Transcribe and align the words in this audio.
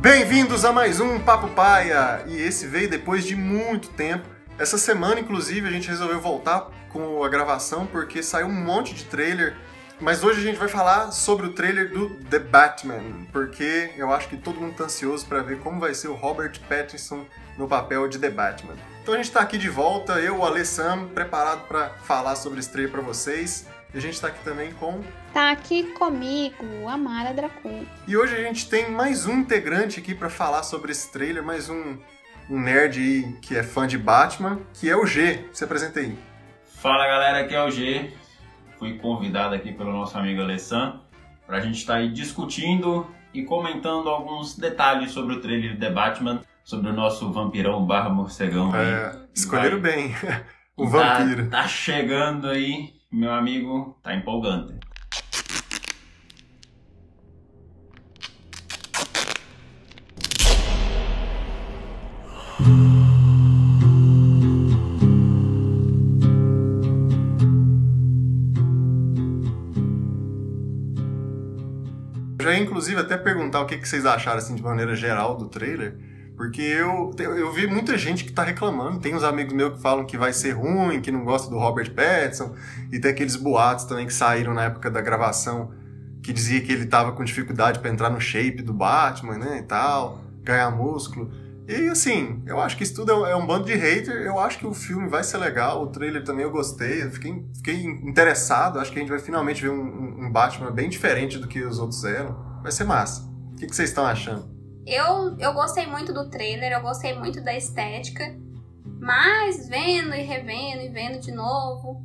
Bem-vindos 0.00 0.64
a 0.64 0.72
mais 0.72 0.98
um 0.98 1.20
Papo 1.20 1.48
Paia! 1.48 2.24
E 2.26 2.40
esse 2.40 2.66
veio 2.66 2.88
depois 2.88 3.22
de 3.22 3.36
muito 3.36 3.90
tempo. 3.90 4.26
Essa 4.58 4.78
semana, 4.78 5.20
inclusive, 5.20 5.68
a 5.68 5.70
gente 5.70 5.90
resolveu 5.90 6.18
voltar 6.18 6.70
com 6.88 7.22
a 7.22 7.28
gravação 7.28 7.84
porque 7.84 8.22
saiu 8.22 8.46
um 8.46 8.64
monte 8.64 8.94
de 8.94 9.04
trailer. 9.04 9.54
Mas 10.00 10.24
hoje 10.24 10.40
a 10.40 10.42
gente 10.42 10.58
vai 10.58 10.68
falar 10.68 11.10
sobre 11.10 11.44
o 11.44 11.52
trailer 11.52 11.92
do 11.92 12.14
The 12.30 12.38
Batman, 12.38 13.26
porque 13.30 13.90
eu 13.94 14.10
acho 14.10 14.26
que 14.30 14.38
todo 14.38 14.58
mundo 14.58 14.74
tá 14.74 14.84
ansioso 14.84 15.26
para 15.26 15.42
ver 15.42 15.58
como 15.58 15.78
vai 15.78 15.92
ser 15.92 16.08
o 16.08 16.14
Robert 16.14 16.58
Pattinson 16.66 17.26
no 17.58 17.68
papel 17.68 18.08
de 18.08 18.18
The 18.18 18.30
Batman. 18.30 18.76
Então 19.02 19.12
a 19.12 19.18
gente 19.18 19.30
tá 19.30 19.40
aqui 19.40 19.58
de 19.58 19.68
volta, 19.68 20.14
eu, 20.14 20.38
o 20.38 20.46
Alessandro, 20.46 21.08
preparado 21.08 21.68
para 21.68 21.90
falar 22.04 22.36
sobre 22.36 22.58
esse 22.58 22.72
trailer 22.72 22.90
para 22.90 23.02
vocês. 23.02 23.66
E 23.92 23.98
a 23.98 24.00
gente 24.00 24.14
está 24.14 24.28
aqui 24.28 24.44
também 24.44 24.72
com. 24.74 25.02
Tá 25.32 25.50
aqui 25.50 25.82
comigo, 25.94 26.88
a 26.88 26.96
Mara 26.96 27.34
Dracon. 27.34 27.84
E 28.06 28.16
hoje 28.16 28.36
a 28.36 28.42
gente 28.44 28.68
tem 28.68 28.88
mais 28.88 29.26
um 29.26 29.40
integrante 29.40 29.98
aqui 29.98 30.14
para 30.14 30.30
falar 30.30 30.62
sobre 30.62 30.92
esse 30.92 31.10
trailer, 31.10 31.42
mais 31.42 31.68
um, 31.68 31.98
um 32.48 32.60
nerd 32.60 33.00
aí 33.00 33.32
que 33.42 33.56
é 33.56 33.64
fã 33.64 33.88
de 33.88 33.98
Batman, 33.98 34.60
que 34.74 34.88
é 34.88 34.96
o 34.96 35.04
G. 35.04 35.44
Se 35.52 35.64
apresenta 35.64 35.98
aí. 35.98 36.16
Fala 36.64 37.04
galera, 37.04 37.40
aqui 37.40 37.52
é 37.52 37.64
o 37.64 37.70
G. 37.70 38.12
Fui 38.78 38.96
convidado 38.96 39.56
aqui 39.56 39.72
pelo 39.72 39.92
nosso 39.92 40.16
amigo 40.16 40.40
Alessandro 40.40 41.00
para 41.44 41.56
a 41.56 41.60
gente 41.60 41.78
estar 41.78 41.94
tá 41.94 41.98
aí 41.98 42.12
discutindo 42.12 43.04
e 43.34 43.42
comentando 43.42 44.08
alguns 44.08 44.56
detalhes 44.56 45.10
sobre 45.10 45.34
o 45.34 45.40
trailer 45.40 45.72
de 45.72 45.80
The 45.80 45.90
Batman, 45.90 46.44
sobre 46.62 46.90
o 46.90 46.92
nosso 46.92 47.32
vampirão 47.32 47.84
barra 47.84 48.08
morcegão. 48.08 48.72
É, 48.72 49.10
aí. 49.10 49.18
escolheram 49.34 49.80
Vai. 49.80 49.92
bem. 49.92 50.14
o 50.78 50.88
tá, 50.88 51.18
vampiro. 51.18 51.50
Tá 51.50 51.66
chegando 51.66 52.48
aí 52.48 52.99
meu 53.12 53.32
amigo, 53.32 53.98
tá 54.02 54.14
empolgante. 54.14 54.74
Eu 72.38 72.44
já 72.44 72.52
ia, 72.54 72.60
inclusive, 72.60 73.00
até 73.00 73.18
perguntar 73.18 73.60
o 73.60 73.66
que 73.66 73.76
vocês 73.76 74.06
acharam, 74.06 74.38
assim, 74.38 74.54
de 74.54 74.62
maneira 74.62 74.94
geral 74.94 75.36
do 75.36 75.48
trailer. 75.48 76.09
Porque 76.40 76.62
eu, 76.62 77.14
eu 77.18 77.52
vi 77.52 77.66
muita 77.66 77.98
gente 77.98 78.24
que 78.24 78.32
tá 78.32 78.42
reclamando. 78.42 78.98
Tem 78.98 79.14
uns 79.14 79.22
amigos 79.22 79.52
meus 79.52 79.74
que 79.74 79.82
falam 79.82 80.06
que 80.06 80.16
vai 80.16 80.32
ser 80.32 80.52
ruim, 80.52 80.98
que 81.02 81.12
não 81.12 81.22
gosta 81.22 81.50
do 81.50 81.58
Robert 81.58 81.92
Pattinson. 81.92 82.54
E 82.90 82.98
tem 82.98 83.10
aqueles 83.10 83.36
boatos 83.36 83.84
também 83.84 84.06
que 84.06 84.14
saíram 84.14 84.54
na 84.54 84.64
época 84.64 84.90
da 84.90 85.02
gravação 85.02 85.70
que 86.22 86.32
dizia 86.32 86.62
que 86.62 86.72
ele 86.72 86.86
tava 86.86 87.12
com 87.12 87.22
dificuldade 87.22 87.78
para 87.78 87.90
entrar 87.90 88.08
no 88.08 88.18
shape 88.18 88.62
do 88.62 88.72
Batman, 88.72 89.36
né, 89.36 89.58
e 89.58 89.62
tal, 89.64 90.24
ganhar 90.42 90.70
músculo. 90.70 91.30
E 91.68 91.90
assim, 91.90 92.42
eu 92.46 92.58
acho 92.58 92.74
que 92.74 92.84
isso 92.84 92.94
tudo 92.94 93.26
é 93.26 93.36
um 93.36 93.46
bando 93.46 93.66
de 93.66 93.74
hater. 93.74 94.22
Eu 94.22 94.38
acho 94.38 94.58
que 94.58 94.66
o 94.66 94.72
filme 94.72 95.10
vai 95.10 95.22
ser 95.22 95.36
legal. 95.36 95.82
O 95.82 95.88
trailer 95.88 96.24
também 96.24 96.44
eu 96.44 96.50
gostei. 96.50 97.02
Eu 97.02 97.10
fiquei, 97.10 97.44
fiquei 97.56 97.84
interessado. 97.84 98.78
Acho 98.78 98.90
que 98.90 98.98
a 98.98 99.02
gente 99.02 99.10
vai 99.10 99.18
finalmente 99.18 99.60
ver 99.60 99.70
um, 99.72 100.24
um 100.24 100.32
Batman 100.32 100.70
bem 100.70 100.88
diferente 100.88 101.36
do 101.36 101.46
que 101.46 101.62
os 101.62 101.78
outros 101.78 102.02
eram. 102.02 102.34
Vai 102.62 102.72
ser 102.72 102.84
massa. 102.84 103.30
O 103.52 103.56
que 103.56 103.66
vocês 103.66 103.90
estão 103.90 104.06
achando? 104.06 104.59
Eu, 104.86 105.36
eu 105.38 105.52
gostei 105.52 105.86
muito 105.86 106.12
do 106.12 106.28
trailer, 106.30 106.72
eu 106.72 106.80
gostei 106.80 107.14
muito 107.14 107.42
da 107.42 107.54
estética, 107.54 108.24
mas 109.00 109.68
vendo 109.68 110.14
e 110.14 110.22
revendo 110.22 110.82
e 110.82 110.88
vendo 110.88 111.20
de 111.20 111.32
novo, 111.32 112.02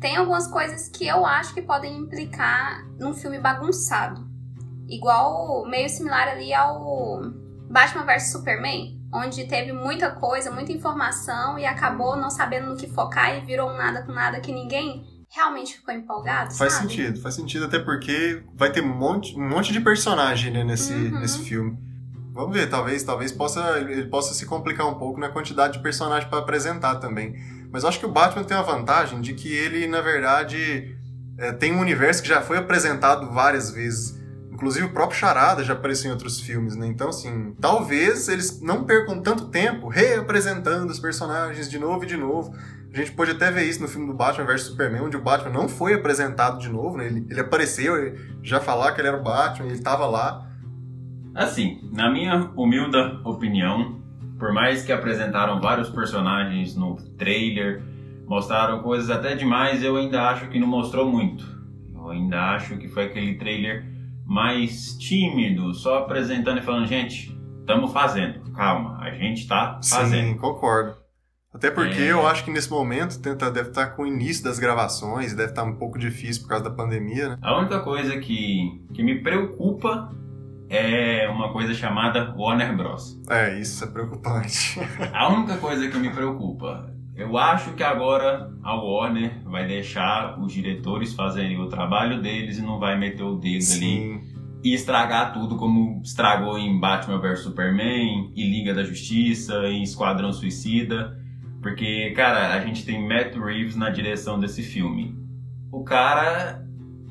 tem 0.00 0.16
algumas 0.16 0.48
coisas 0.48 0.88
que 0.88 1.06
eu 1.06 1.24
acho 1.24 1.54
que 1.54 1.62
podem 1.62 1.96
implicar 1.96 2.84
num 2.98 3.14
filme 3.14 3.38
bagunçado. 3.38 4.28
Igual, 4.88 5.64
meio 5.66 5.88
similar 5.88 6.28
ali 6.28 6.52
ao 6.52 7.22
Batman 7.70 8.04
vs 8.04 8.32
Superman, 8.32 9.00
onde 9.12 9.46
teve 9.46 9.72
muita 9.72 10.10
coisa, 10.10 10.50
muita 10.50 10.72
informação 10.72 11.58
e 11.58 11.64
acabou 11.64 12.16
não 12.16 12.30
sabendo 12.30 12.70
no 12.70 12.76
que 12.76 12.88
focar 12.88 13.36
e 13.36 13.46
virou 13.46 13.70
um 13.70 13.76
nada 13.76 14.02
com 14.02 14.12
nada 14.12 14.40
que 14.40 14.52
ninguém 14.52 15.06
realmente 15.30 15.76
ficou 15.76 15.94
empolgado. 15.94 16.54
Faz 16.54 16.74
sabe? 16.74 16.88
sentido, 16.88 17.20
faz 17.20 17.34
sentido, 17.34 17.64
até 17.64 17.78
porque 17.78 18.42
vai 18.54 18.70
ter 18.70 18.82
um 18.82 18.94
monte, 18.94 19.34
um 19.38 19.48
monte 19.48 19.72
de 19.72 19.80
personagem 19.80 20.52
né, 20.52 20.62
nesse, 20.62 20.92
uhum. 20.92 21.20
nesse 21.20 21.38
filme. 21.38 21.78
Vamos 22.32 22.56
ver, 22.56 22.68
talvez, 22.70 23.02
talvez 23.02 23.30
possa, 23.30 23.78
ele 23.78 24.06
possa 24.06 24.32
se 24.32 24.46
complicar 24.46 24.88
um 24.88 24.94
pouco 24.94 25.20
na 25.20 25.28
quantidade 25.28 25.74
de 25.74 25.82
personagens 25.82 26.28
para 26.28 26.38
apresentar 26.38 26.96
também. 26.96 27.36
Mas 27.70 27.82
eu 27.82 27.90
acho 27.90 27.98
que 27.98 28.06
o 28.06 28.10
Batman 28.10 28.44
tem 28.44 28.56
a 28.56 28.62
vantagem 28.62 29.20
de 29.20 29.34
que 29.34 29.52
ele, 29.54 29.86
na 29.86 30.00
verdade, 30.00 30.96
é, 31.38 31.52
tem 31.52 31.72
um 31.72 31.80
universo 31.80 32.22
que 32.22 32.28
já 32.28 32.40
foi 32.40 32.56
apresentado 32.56 33.30
várias 33.30 33.70
vezes. 33.70 34.18
Inclusive 34.50 34.86
o 34.86 34.92
próprio 34.92 35.18
Charada 35.18 35.62
já 35.62 35.74
apareceu 35.74 36.08
em 36.08 36.12
outros 36.12 36.40
filmes, 36.40 36.74
né? 36.74 36.86
Então, 36.86 37.08
assim, 37.08 37.54
talvez 37.60 38.28
eles 38.28 38.60
não 38.60 38.84
percam 38.84 39.20
tanto 39.20 39.48
tempo 39.48 39.88
reapresentando 39.88 40.90
os 40.90 41.00
personagens 41.00 41.68
de 41.68 41.78
novo 41.78 42.04
e 42.04 42.06
de 42.06 42.16
novo. 42.16 42.54
A 42.92 42.96
gente 42.96 43.12
pode 43.12 43.30
até 43.30 43.50
ver 43.50 43.64
isso 43.64 43.80
no 43.80 43.88
filme 43.88 44.06
do 44.06 44.14
Batman 44.14 44.46
vs 44.46 44.62
Superman, 44.62 45.02
onde 45.02 45.16
o 45.16 45.22
Batman 45.22 45.50
não 45.50 45.68
foi 45.68 45.94
apresentado 45.94 46.58
de 46.58 46.68
novo, 46.68 46.96
né? 46.96 47.06
Ele, 47.06 47.26
ele 47.28 47.40
apareceu, 47.40 48.14
já 48.42 48.60
falar 48.60 48.92
que 48.92 49.00
ele 49.00 49.08
era 49.08 49.16
o 49.16 49.22
Batman, 49.22 49.66
ele 49.66 49.78
estava 49.78 50.06
lá. 50.06 50.48
Assim, 51.34 51.80
na 51.92 52.10
minha 52.10 52.50
humilde 52.56 52.96
opinião, 53.24 54.00
por 54.38 54.52
mais 54.52 54.84
que 54.84 54.92
apresentaram 54.92 55.60
vários 55.60 55.88
personagens 55.88 56.76
no 56.76 56.96
trailer, 57.16 57.82
mostraram 58.26 58.82
coisas 58.82 59.10
até 59.10 59.34
demais, 59.34 59.82
eu 59.82 59.96
ainda 59.96 60.28
acho 60.28 60.48
que 60.48 60.58
não 60.58 60.66
mostrou 60.66 61.08
muito. 61.10 61.44
Eu 61.94 62.10
ainda 62.10 62.40
acho 62.50 62.76
que 62.76 62.88
foi 62.88 63.04
aquele 63.04 63.34
trailer 63.36 63.86
mais 64.26 64.96
tímido, 64.98 65.72
só 65.74 65.98
apresentando 65.98 66.58
e 66.58 66.62
falando, 66.62 66.86
gente, 66.86 67.36
estamos 67.60 67.92
fazendo, 67.92 68.50
calma, 68.52 68.98
a 69.00 69.10
gente 69.10 69.42
está 69.42 69.80
fazendo. 69.84 70.28
Sim, 70.28 70.36
concordo. 70.36 70.96
Até 71.54 71.70
porque 71.70 72.00
é... 72.00 72.12
eu 72.12 72.26
acho 72.26 72.44
que 72.44 72.50
nesse 72.50 72.70
momento 72.70 73.20
tenta, 73.20 73.50
deve 73.50 73.68
estar 73.68 73.88
com 73.88 74.02
o 74.02 74.06
início 74.06 74.42
das 74.42 74.58
gravações, 74.58 75.34
deve 75.34 75.50
estar 75.50 75.64
um 75.64 75.76
pouco 75.76 75.98
difícil 75.98 76.42
por 76.42 76.48
causa 76.48 76.64
da 76.64 76.70
pandemia, 76.70 77.30
né? 77.30 77.38
A 77.42 77.58
única 77.58 77.80
coisa 77.80 78.18
que, 78.18 78.82
que 78.94 79.02
me 79.02 79.22
preocupa 79.22 80.10
é 80.72 81.28
uma 81.28 81.52
coisa 81.52 81.74
chamada 81.74 82.34
Warner 82.34 82.74
Bros. 82.74 83.20
É, 83.28 83.58
isso 83.60 83.84
é 83.84 83.86
preocupante. 83.86 84.80
a 85.12 85.28
única 85.28 85.58
coisa 85.58 85.86
que 85.86 85.98
me 85.98 86.08
preocupa, 86.08 86.90
eu 87.14 87.36
acho 87.36 87.74
que 87.74 87.82
agora 87.82 88.50
a 88.62 88.74
Warner 88.74 89.42
vai 89.44 89.66
deixar 89.66 90.40
os 90.40 90.50
diretores 90.50 91.12
fazerem 91.12 91.60
o 91.60 91.68
trabalho 91.68 92.22
deles 92.22 92.56
e 92.56 92.62
não 92.62 92.78
vai 92.78 92.98
meter 92.98 93.22
o 93.22 93.36
dedo 93.36 93.62
Sim. 93.62 93.84
ali 93.84 94.32
e 94.64 94.72
estragar 94.72 95.34
tudo 95.34 95.56
como 95.56 96.00
estragou 96.02 96.58
em 96.58 96.80
Batman 96.80 97.20
vs 97.20 97.40
Superman, 97.40 98.32
e 98.34 98.48
Liga 98.48 98.72
da 98.72 98.84
Justiça, 98.84 99.66
em 99.66 99.82
Esquadrão 99.82 100.32
Suicida. 100.32 101.18
Porque, 101.60 102.12
cara, 102.16 102.54
a 102.54 102.60
gente 102.60 102.84
tem 102.84 103.06
Matt 103.06 103.34
Reeves 103.36 103.76
na 103.76 103.90
direção 103.90 104.38
desse 104.38 104.62
filme. 104.62 105.16
O 105.70 105.84
cara 105.84 106.61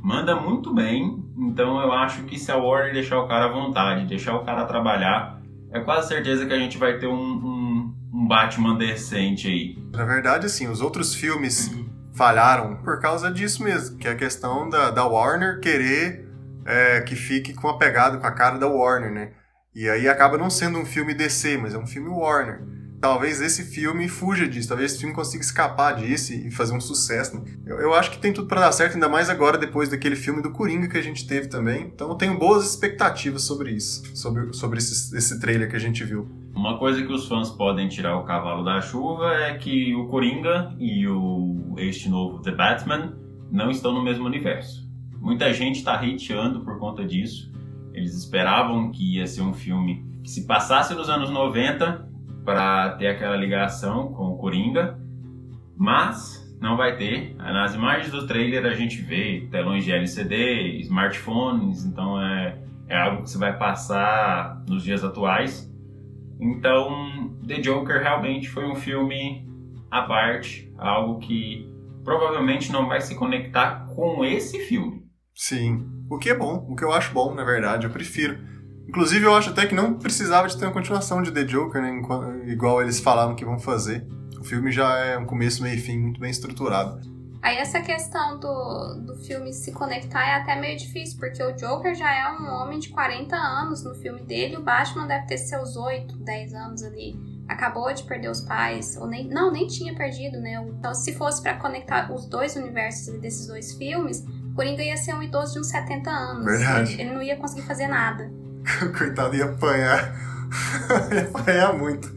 manda 0.02 0.36
muito 0.36 0.74
bem, 0.74 1.24
então 1.38 1.80
eu 1.80 1.92
acho 1.92 2.24
que 2.24 2.38
se 2.38 2.52
a 2.52 2.58
Warner 2.58 2.94
deixar 2.94 3.20
o 3.20 3.28
cara 3.28 3.46
à 3.46 3.52
vontade, 3.52 4.08
deixar 4.08 4.36
o 4.36 4.44
cara 4.44 4.66
trabalhar, 4.66 5.42
é 5.72 5.80
quase 5.80 6.08
certeza 6.08 6.46
que 6.46 6.54
a 6.54 6.60
gente 6.60 6.78
vai 6.78 6.98
ter 6.98 7.08
um, 7.08 7.14
um, 7.14 7.96
um 8.14 8.28
Batman 8.28 8.78
decente 8.78 9.48
aí. 9.48 9.78
Na 9.94 10.04
verdade, 10.04 10.46
assim, 10.46 10.68
os 10.68 10.82
outros 10.82 11.14
filmes 11.14 11.72
falharam 12.14 12.78
por 12.78 13.00
causa 13.00 13.32
disso 13.32 13.64
mesmo, 13.64 13.98
que 13.98 14.08
é 14.08 14.12
a 14.12 14.16
questão 14.16 14.68
da, 14.68 14.92
da 14.92 15.06
Warner 15.06 15.60
querer 15.60 16.28
é, 16.66 17.02
que 17.02 17.16
fique 17.16 17.54
com 17.54 17.70
a 17.70 17.78
pegada, 17.78 18.18
com 18.18 18.28
a 18.28 18.32
cara 18.32 18.58
da 18.58 18.68
Warner, 18.68 19.12
né? 19.12 19.32
E 19.74 19.88
aí 19.90 20.10
acaba 20.10 20.38
não 20.38 20.50
sendo 20.50 20.78
um 20.78 20.86
filme 20.86 21.14
DC, 21.14 21.58
mas 21.58 21.74
é 21.74 21.78
um 21.78 21.88
filme 21.88 22.10
Warner 22.10 22.81
talvez 23.02 23.42
esse 23.42 23.64
filme 23.64 24.08
fuja 24.08 24.48
disso, 24.48 24.70
talvez 24.70 24.92
esse 24.92 25.00
filme 25.02 25.14
consiga 25.14 25.44
escapar 25.44 25.96
disso 25.96 26.34
e 26.34 26.52
fazer 26.52 26.74
um 26.74 26.80
sucesso. 26.80 27.44
Eu, 27.66 27.80
eu, 27.80 27.94
acho 27.96 28.12
que 28.12 28.20
tem 28.20 28.32
tudo 28.32 28.48
para 28.48 28.62
dar 28.62 28.72
certo, 28.72 28.94
ainda 28.94 29.10
mais 29.10 29.30
agora 29.30 29.58
depois 29.58 29.90
daquele 29.90 30.16
filme 30.16 30.42
do 30.42 30.52
Coringa 30.52 30.88
que 30.88 30.98
a 30.98 31.02
gente 31.02 31.28
teve 31.28 31.48
também. 31.48 31.92
Então 31.94 32.10
eu 32.10 32.16
tenho 32.16 32.38
boas 32.38 32.70
expectativas 32.70 33.42
sobre 33.42 33.72
isso, 33.72 34.16
sobre, 34.16 34.54
sobre 34.54 34.78
esse, 34.78 35.18
esse 35.18 35.40
trailer 35.40 35.68
que 35.68 35.76
a 35.76 35.80
gente 35.80 36.04
viu. 36.04 36.30
Uma 36.54 36.78
coisa 36.78 37.02
que 37.02 37.12
os 37.12 37.28
fãs 37.28 37.50
podem 37.50 37.90
tirar 37.90 38.18
o 38.18 38.24
cavalo 38.24 38.64
da 38.64 38.80
chuva 38.80 39.34
é 39.34 39.56
que 39.56 39.96
o 39.96 40.06
Coringa 40.08 40.76
e 40.78 41.08
o 41.08 41.74
este 41.78 42.08
novo 42.08 42.40
The 42.42 42.52
Batman 42.52 43.18
não 43.50 43.72
estão 43.72 43.94
no 43.94 44.04
mesmo 44.04 44.26
universo. 44.26 44.88
Muita 45.20 45.52
gente 45.52 45.78
está 45.78 45.96
hateando 45.96 46.62
por 46.62 46.78
conta 46.78 47.04
disso. 47.04 47.52
Eles 47.94 48.16
esperavam 48.16 48.92
que 48.92 49.18
ia 49.18 49.26
ser 49.26 49.42
um 49.42 49.54
filme 49.54 50.06
que 50.24 50.30
se 50.30 50.46
passasse 50.46 50.94
nos 50.94 51.10
anos 51.10 51.30
90 51.30 52.11
para 52.44 52.92
ter 52.92 53.08
aquela 53.08 53.36
ligação 53.36 54.14
com 54.14 54.26
o 54.32 54.38
Coringa, 54.38 55.00
mas 55.78 56.42
não 56.62 56.78
vai 56.78 56.96
ter. 56.96 57.36
Nas 57.38 57.74
imagens 57.74 58.12
do 58.12 58.28
trailer 58.28 58.66
a 58.66 58.74
gente 58.74 59.02
vê 59.02 59.48
telões 59.52 59.84
de 59.84 59.92
LCD, 59.92 60.80
smartphones, 60.82 61.86
então 61.86 62.22
é, 62.22 62.62
é 62.88 62.98
algo 62.98 63.24
que 63.24 63.30
você 63.30 63.38
vai 63.38 63.58
passar 63.58 64.64
nos 64.68 64.84
dias 64.84 65.04
atuais. 65.04 65.72
Então, 66.40 67.36
The 67.48 67.60
Joker 67.62 68.02
realmente 68.02 68.50
foi 68.50 68.66
um 68.66 68.76
filme 68.76 69.48
à 69.90 70.04
parte, 70.04 70.72
algo 70.78 71.20
que 71.20 71.70
provavelmente 72.04 72.72
não 72.72 72.88
vai 72.88 73.02
se 73.02 73.16
conectar 73.16 73.88
com 73.96 74.26
esse 74.26 74.60
filme. 74.66 75.04
Sim, 75.36 75.88
o 76.10 76.18
que 76.18 76.30
é 76.30 76.38
bom, 76.38 76.66
o 76.70 76.76
que 76.76 76.84
eu 76.84 76.92
acho 76.92 77.14
bom, 77.14 77.34
na 77.34 77.44
verdade, 77.44 77.86
eu 77.86 77.92
prefiro 77.92 78.51
Inclusive, 78.92 79.24
eu 79.24 79.34
acho 79.34 79.52
até 79.52 79.66
que 79.66 79.74
não 79.74 79.94
precisava 79.94 80.50
de 80.50 80.58
ter 80.58 80.66
uma 80.66 80.74
continuação 80.74 81.22
de 81.22 81.32
The 81.32 81.46
Joker, 81.46 81.82
né? 81.82 81.98
Igual 82.46 82.82
eles 82.82 83.00
falaram 83.00 83.34
que 83.34 83.46
vão 83.46 83.58
fazer. 83.58 84.06
O 84.38 84.44
filme 84.44 84.70
já 84.70 84.98
é 84.98 85.18
um 85.18 85.26
começo, 85.26 85.64
meio 85.64 85.76
e 85.76 85.80
fim 85.80 85.98
muito 85.98 86.20
bem 86.20 86.30
estruturado. 86.30 87.00
Aí 87.42 87.56
essa 87.56 87.80
questão 87.80 88.38
do, 88.38 88.96
do 89.06 89.16
filme 89.24 89.54
se 89.54 89.72
conectar 89.72 90.28
é 90.28 90.36
até 90.36 90.60
meio 90.60 90.78
difícil, 90.78 91.18
porque 91.18 91.42
o 91.42 91.54
Joker 91.54 91.96
já 91.96 92.14
é 92.14 92.34
um 92.34 92.48
homem 92.50 92.80
de 92.80 92.90
40 92.90 93.34
anos 93.34 93.82
no 93.82 93.96
filme 93.96 94.24
dele, 94.24 94.58
o 94.58 94.62
Batman 94.62 95.08
deve 95.08 95.26
ter 95.26 95.38
seus 95.38 95.78
8, 95.78 96.18
10 96.18 96.54
anos 96.54 96.84
ali. 96.84 97.16
Acabou 97.48 97.94
de 97.94 98.04
perder 98.04 98.30
os 98.30 98.42
pais, 98.42 98.98
ou 98.98 99.08
nem. 99.08 99.26
Não, 99.26 99.54
nem 99.54 99.68
tinha 99.68 99.96
perdido, 99.96 100.38
né? 100.38 100.62
Então, 100.78 100.94
se 100.94 101.14
fosse 101.14 101.42
para 101.42 101.54
conectar 101.54 102.12
os 102.12 102.26
dois 102.26 102.58
universos 102.58 103.18
desses 103.22 103.48
dois 103.48 103.72
filmes, 103.74 104.26
Coringa 104.54 104.84
ia 104.84 104.98
ser 104.98 105.16
um 105.16 105.24
idoso 105.24 105.54
de 105.54 105.60
uns 105.62 105.68
70 105.68 106.10
anos. 106.10 106.46
Verdade. 106.46 106.94
Ele, 106.96 107.04
ele 107.04 107.14
não 107.14 107.22
ia 107.22 107.38
conseguir 107.38 107.62
fazer 107.62 107.88
nada. 107.88 108.30
Coitado, 108.98 109.36
ia 109.36 109.46
apanhar. 109.46 110.16
ia 111.14 111.24
apanhar 111.24 111.74
muito. 111.74 112.12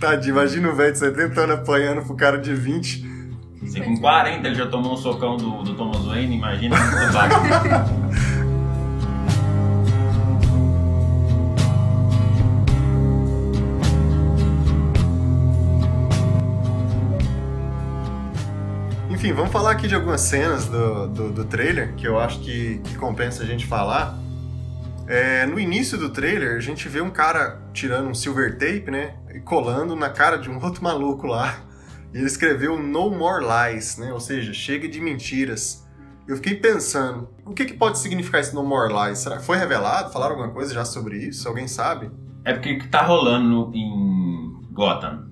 Tadinho, 0.00 0.32
imagina 0.32 0.68
o 0.68 0.74
velho 0.74 0.92
de 0.92 0.98
70 0.98 1.40
anos 1.40 1.56
apanhando 1.56 2.02
pro 2.02 2.14
cara 2.14 2.38
de 2.38 2.54
20. 2.54 3.14
Se 3.66 3.80
com 3.80 3.96
40 3.96 4.46
ele 4.46 4.54
já 4.54 4.66
tomou 4.66 4.92
um 4.92 4.96
socão 4.96 5.36
do, 5.36 5.62
do 5.62 5.74
Thomas 5.74 6.04
Wayne, 6.04 6.36
imagina. 6.36 6.76
Enfim, 19.24 19.32
vamos 19.32 19.52
falar 19.52 19.70
aqui 19.70 19.88
de 19.88 19.94
algumas 19.94 20.20
cenas 20.20 20.66
do, 20.66 21.08
do, 21.08 21.32
do 21.32 21.44
trailer 21.46 21.94
que 21.94 22.06
eu 22.06 22.20
acho 22.20 22.40
que, 22.40 22.78
que 22.84 22.94
compensa 22.96 23.42
a 23.42 23.46
gente 23.46 23.64
falar. 23.64 24.18
É, 25.06 25.44
no 25.46 25.58
início 25.58 25.98
do 25.98 26.08
trailer, 26.08 26.56
a 26.56 26.60
gente 26.60 26.88
vê 26.88 27.00
um 27.00 27.10
cara 27.10 27.60
tirando 27.72 28.08
um 28.08 28.14
silver 28.14 28.52
tape, 28.52 28.90
né? 28.90 29.16
E 29.34 29.40
colando 29.40 29.94
na 29.94 30.08
cara 30.08 30.38
de 30.38 30.48
um 30.50 30.62
outro 30.62 30.82
maluco 30.82 31.26
lá. 31.26 31.60
E 32.12 32.18
ele 32.18 32.26
escreveu 32.26 32.78
No 32.80 33.10
More 33.10 33.44
Lies, 33.44 33.98
né? 33.98 34.12
Ou 34.12 34.20
seja, 34.20 34.54
chega 34.54 34.88
de 34.88 35.00
mentiras. 35.00 35.86
Eu 36.26 36.36
fiquei 36.36 36.54
pensando, 36.54 37.28
o 37.44 37.52
que, 37.52 37.66
que 37.66 37.74
pode 37.74 37.98
significar 37.98 38.40
esse 38.40 38.54
No 38.54 38.64
More 38.64 38.92
Lies? 38.92 39.18
Será 39.18 39.36
que 39.36 39.44
foi 39.44 39.58
revelado? 39.58 40.10
Falaram 40.10 40.36
alguma 40.36 40.52
coisa 40.52 40.72
já 40.72 40.84
sobre 40.84 41.18
isso? 41.18 41.46
Alguém 41.46 41.68
sabe? 41.68 42.10
É 42.44 42.54
porque 42.54 42.72
o 42.72 42.78
que 42.78 42.88
tá 42.88 43.02
rolando 43.02 43.70
em 43.74 44.62
Gotham. 44.72 45.28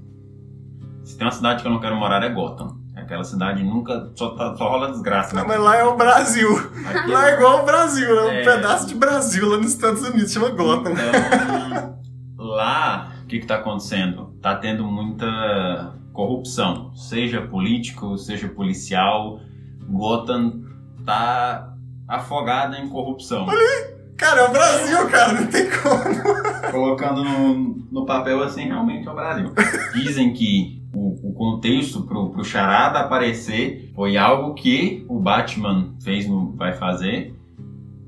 Se 1.02 1.16
tem 1.16 1.26
uma 1.26 1.32
cidade 1.32 1.62
que 1.62 1.68
eu 1.68 1.72
não 1.72 1.80
quero 1.80 1.96
morar 1.96 2.22
é 2.22 2.28
Gotham. 2.28 2.81
Aquela 3.02 3.24
cidade 3.24 3.62
nunca. 3.62 4.10
Só, 4.14 4.30
tá, 4.30 4.56
só 4.56 4.68
rola 4.68 4.90
desgraça. 4.90 5.34
Não, 5.34 5.46
mas 5.46 5.60
lá 5.60 5.76
é 5.76 5.84
o 5.84 5.96
Brasil. 5.96 6.48
Aqui... 6.86 7.10
Lá 7.10 7.30
é 7.30 7.34
igual 7.34 7.62
o 7.62 7.66
Brasil, 7.66 8.18
é 8.18 8.24
um 8.24 8.30
é... 8.30 8.44
pedaço 8.44 8.86
de 8.86 8.94
Brasil 8.94 9.48
lá 9.48 9.56
nos 9.58 9.72
Estados 9.72 10.02
Unidos, 10.02 10.32
chama 10.32 10.50
Gotham. 10.50 10.92
Então, 10.92 12.46
lá, 12.46 13.12
o 13.22 13.26
que, 13.26 13.40
que 13.40 13.46
tá 13.46 13.56
acontecendo? 13.56 14.34
Tá 14.40 14.56
tendo 14.56 14.84
muita 14.84 15.94
corrupção, 16.12 16.94
seja 16.94 17.42
político, 17.42 18.16
seja 18.18 18.48
policial. 18.48 19.40
Gotham 19.88 20.62
tá 21.04 21.74
afogada 22.08 22.78
em 22.78 22.88
corrupção. 22.88 23.46
Olha 23.46 23.92
Cara, 24.22 24.42
é 24.42 24.48
o 24.48 24.52
Brasil, 24.52 25.08
cara, 25.08 25.32
não 25.32 25.46
tem 25.48 25.68
como. 25.68 26.70
Colocando 26.70 27.24
no, 27.24 27.54
no 27.90 28.06
papel 28.06 28.40
assim, 28.42 28.66
realmente 28.66 29.08
é 29.08 29.10
o 29.10 29.14
Brasil. 29.14 29.52
Dizem 29.94 30.32
que 30.32 30.81
o, 30.94 31.30
o 31.30 31.32
contexto 31.32 32.02
pro, 32.02 32.30
pro 32.30 32.44
Charada 32.44 33.00
aparecer 33.00 33.90
foi 33.94 34.16
algo 34.16 34.54
que 34.54 35.04
o 35.08 35.18
Batman 35.18 35.94
fez 36.02 36.26
no, 36.26 36.52
vai 36.52 36.74
fazer. 36.74 37.34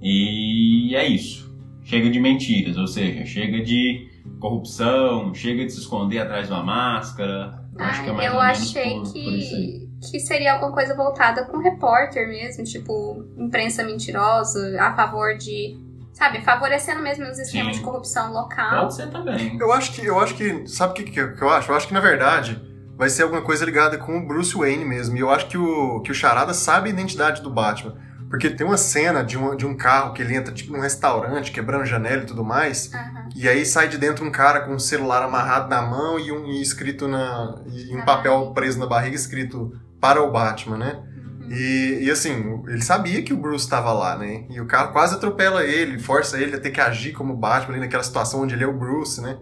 E 0.01 0.95
é 0.95 1.07
isso. 1.07 1.55
Chega 1.83 2.11
de 2.11 2.21
mentiras, 2.21 2.77
ou 2.77 2.87
seja, 2.87 3.25
chega 3.25 3.63
de 3.63 4.09
corrupção, 4.39 5.35
chega 5.35 5.65
de 5.65 5.73
se 5.73 5.81
esconder 5.81 6.19
atrás 6.19 6.47
de 6.47 6.53
uma 6.53 6.63
máscara. 6.63 7.63
Acho 7.79 8.05
que 8.05 8.11
é 8.11 8.13
mais 8.13 8.29
eu 8.29 8.35
ou 8.35 8.41
achei 8.41 8.91
menos 8.91 9.13
por, 9.13 9.15
que, 9.15 9.89
por 10.01 10.11
que 10.11 10.21
seria 10.21 10.55
alguma 10.55 10.73
coisa 10.73 10.95
voltada 10.95 11.45
com 11.47 11.59
repórter 11.59 12.29
mesmo, 12.29 12.65
tipo 12.65 13.25
imprensa 13.37 13.83
mentirosa, 13.83 14.81
a 14.81 14.95
favor 14.95 15.37
de 15.37 15.79
sabe, 16.13 16.43
favorecendo 16.43 17.03
mesmo 17.03 17.25
os 17.25 17.39
esquemas 17.39 17.75
Sim. 17.75 17.81
de 17.81 17.85
corrupção 17.85 18.33
local. 18.33 18.83
Pode 18.83 18.95
ser 18.95 19.11
também. 19.11 19.59
Eu 19.59 19.73
acho 19.73 19.93
que, 19.93 20.07
eu 20.07 20.19
acho 20.21 20.35
que, 20.35 20.67
sabe 20.69 20.93
o 20.93 20.95
que, 20.95 21.11
que, 21.11 21.19
eu 21.21 21.51
acho? 21.51 21.73
Eu 21.73 21.77
acho 21.77 21.89
que 21.89 21.95
na 21.95 22.01
verdade 22.01 22.74
vai 22.97 23.09
ser 23.09 23.23
alguma 23.23 23.43
coisa 23.43 23.65
ligada 23.65 23.99
com 23.99 24.19
o 24.19 24.27
Bruce 24.27 24.57
Wayne 24.57 24.85
mesmo. 24.85 25.17
E 25.17 25.21
eu 25.21 25.31
acho 25.31 25.49
que 25.49 25.59
o, 25.59 26.01
que 26.01 26.11
o 26.11 26.15
Charada 26.15 26.55
sabe 26.55 26.89
a 26.89 26.93
identidade 26.93 27.43
do 27.43 27.51
Batman. 27.51 27.97
Porque 28.29 28.51
tem 28.51 28.67
uma 28.67 28.77
cena 28.77 29.23
de 29.23 29.39
um, 29.39 29.55
de 29.55 29.65
um 29.65 29.77
carro 29.77 30.13
que 30.13 30.21
ele 30.21 30.35
entra 30.35 30.53
tipo 30.53 30.73
num 30.73 30.81
restaurante, 30.81 31.53
quebrando 31.53 31.85
janela 31.85 32.23
e 32.23 32.27
tudo 32.27 32.45
mais. 32.45 32.91
Uhum. 32.93 33.29
E 33.37 33.49
aí 33.49 33.65
sai 33.65 33.87
de 33.87 33.97
dentro 33.97 34.25
um 34.25 34.31
cara 34.31 34.63
com 34.63 34.75
um 34.75 34.79
celular 34.79 35.23
amarrado 35.23 35.69
na 35.69 35.83
mão 35.83 36.19
e 36.19 36.33
um 36.33 36.47
e 36.47 36.61
escrito 36.61 37.07
na. 37.07 37.63
e 37.67 37.95
um 37.95 38.05
papel 38.05 38.53
preso 38.53 38.79
na 38.79 38.87
barriga 38.87 39.15
escrito 39.15 39.79
para 40.01 40.21
o 40.21 40.33
Batman, 40.33 40.79
né? 40.79 41.03
Uhum. 41.43 41.49
E, 41.51 42.05
e 42.05 42.11
assim, 42.11 42.63
ele 42.67 42.83
sabia 42.83 43.23
que 43.23 43.33
o 43.33 43.37
Bruce 43.37 43.65
estava 43.65 43.93
lá, 43.93 44.17
né? 44.17 44.47
E 44.51 44.61
o 44.61 44.67
carro 44.67 44.93
quase 44.93 45.15
atropela 45.15 45.63
ele, 45.63 45.99
força 45.99 46.37
ele 46.37 46.57
a 46.57 46.61
ter 46.61 46.71
que 46.71 46.81
agir 46.81 47.13
como 47.13 47.37
Batman 47.37 47.75
ali 47.75 47.81
naquela 47.81 48.03
situação 48.03 48.43
onde 48.43 48.55
ele 48.55 48.65
é 48.65 48.67
o 48.67 48.77
Bruce, 48.77 49.21
né? 49.21 49.39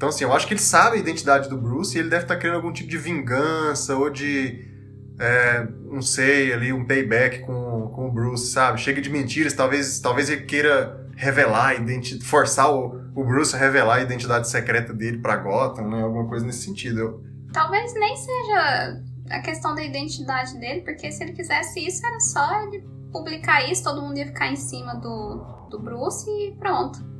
Então, 0.00 0.08
assim, 0.08 0.24
eu 0.24 0.32
acho 0.32 0.46
que 0.46 0.54
ele 0.54 0.62
sabe 0.62 0.96
a 0.96 0.98
identidade 0.98 1.46
do 1.46 1.58
Bruce 1.58 1.94
e 1.94 2.00
ele 2.00 2.08
deve 2.08 2.22
estar 2.22 2.34
tá 2.34 2.40
querendo 2.40 2.56
algum 2.56 2.72
tipo 2.72 2.88
de 2.88 2.96
vingança 2.96 3.94
ou 3.94 4.08
de. 4.08 4.66
É, 5.18 5.68
não 5.92 6.00
sei, 6.00 6.54
ali, 6.54 6.72
um 6.72 6.86
payback 6.86 7.40
com, 7.40 7.92
com 7.94 8.08
o 8.08 8.10
Bruce, 8.10 8.50
sabe? 8.50 8.80
Chega 8.80 9.02
de 9.02 9.10
mentiras, 9.10 9.52
talvez, 9.52 10.00
talvez 10.00 10.30
ele 10.30 10.46
queira 10.46 11.06
revelar, 11.14 11.74
forçar 12.22 12.72
o, 12.72 12.98
o 13.14 13.22
Bruce 13.22 13.54
a 13.54 13.58
revelar 13.58 13.96
a 13.96 14.00
identidade 14.00 14.48
secreta 14.48 14.94
dele 14.94 15.18
pra 15.18 15.36
Gotham, 15.36 15.90
né? 15.90 16.02
Alguma 16.02 16.26
coisa 16.26 16.46
nesse 16.46 16.62
sentido. 16.62 17.22
Talvez 17.52 17.92
nem 17.92 18.16
seja 18.16 19.02
a 19.28 19.40
questão 19.42 19.74
da 19.74 19.84
identidade 19.84 20.58
dele, 20.58 20.80
porque 20.80 21.12
se 21.12 21.22
ele 21.22 21.34
quisesse 21.34 21.78
isso, 21.86 22.06
era 22.06 22.20
só 22.20 22.62
ele 22.62 22.82
publicar 23.12 23.70
isso, 23.70 23.84
todo 23.84 24.00
mundo 24.00 24.16
ia 24.16 24.28
ficar 24.28 24.50
em 24.50 24.56
cima 24.56 24.94
do, 24.94 25.68
do 25.68 25.78
Bruce 25.78 26.26
e 26.30 26.56
pronto 26.58 27.10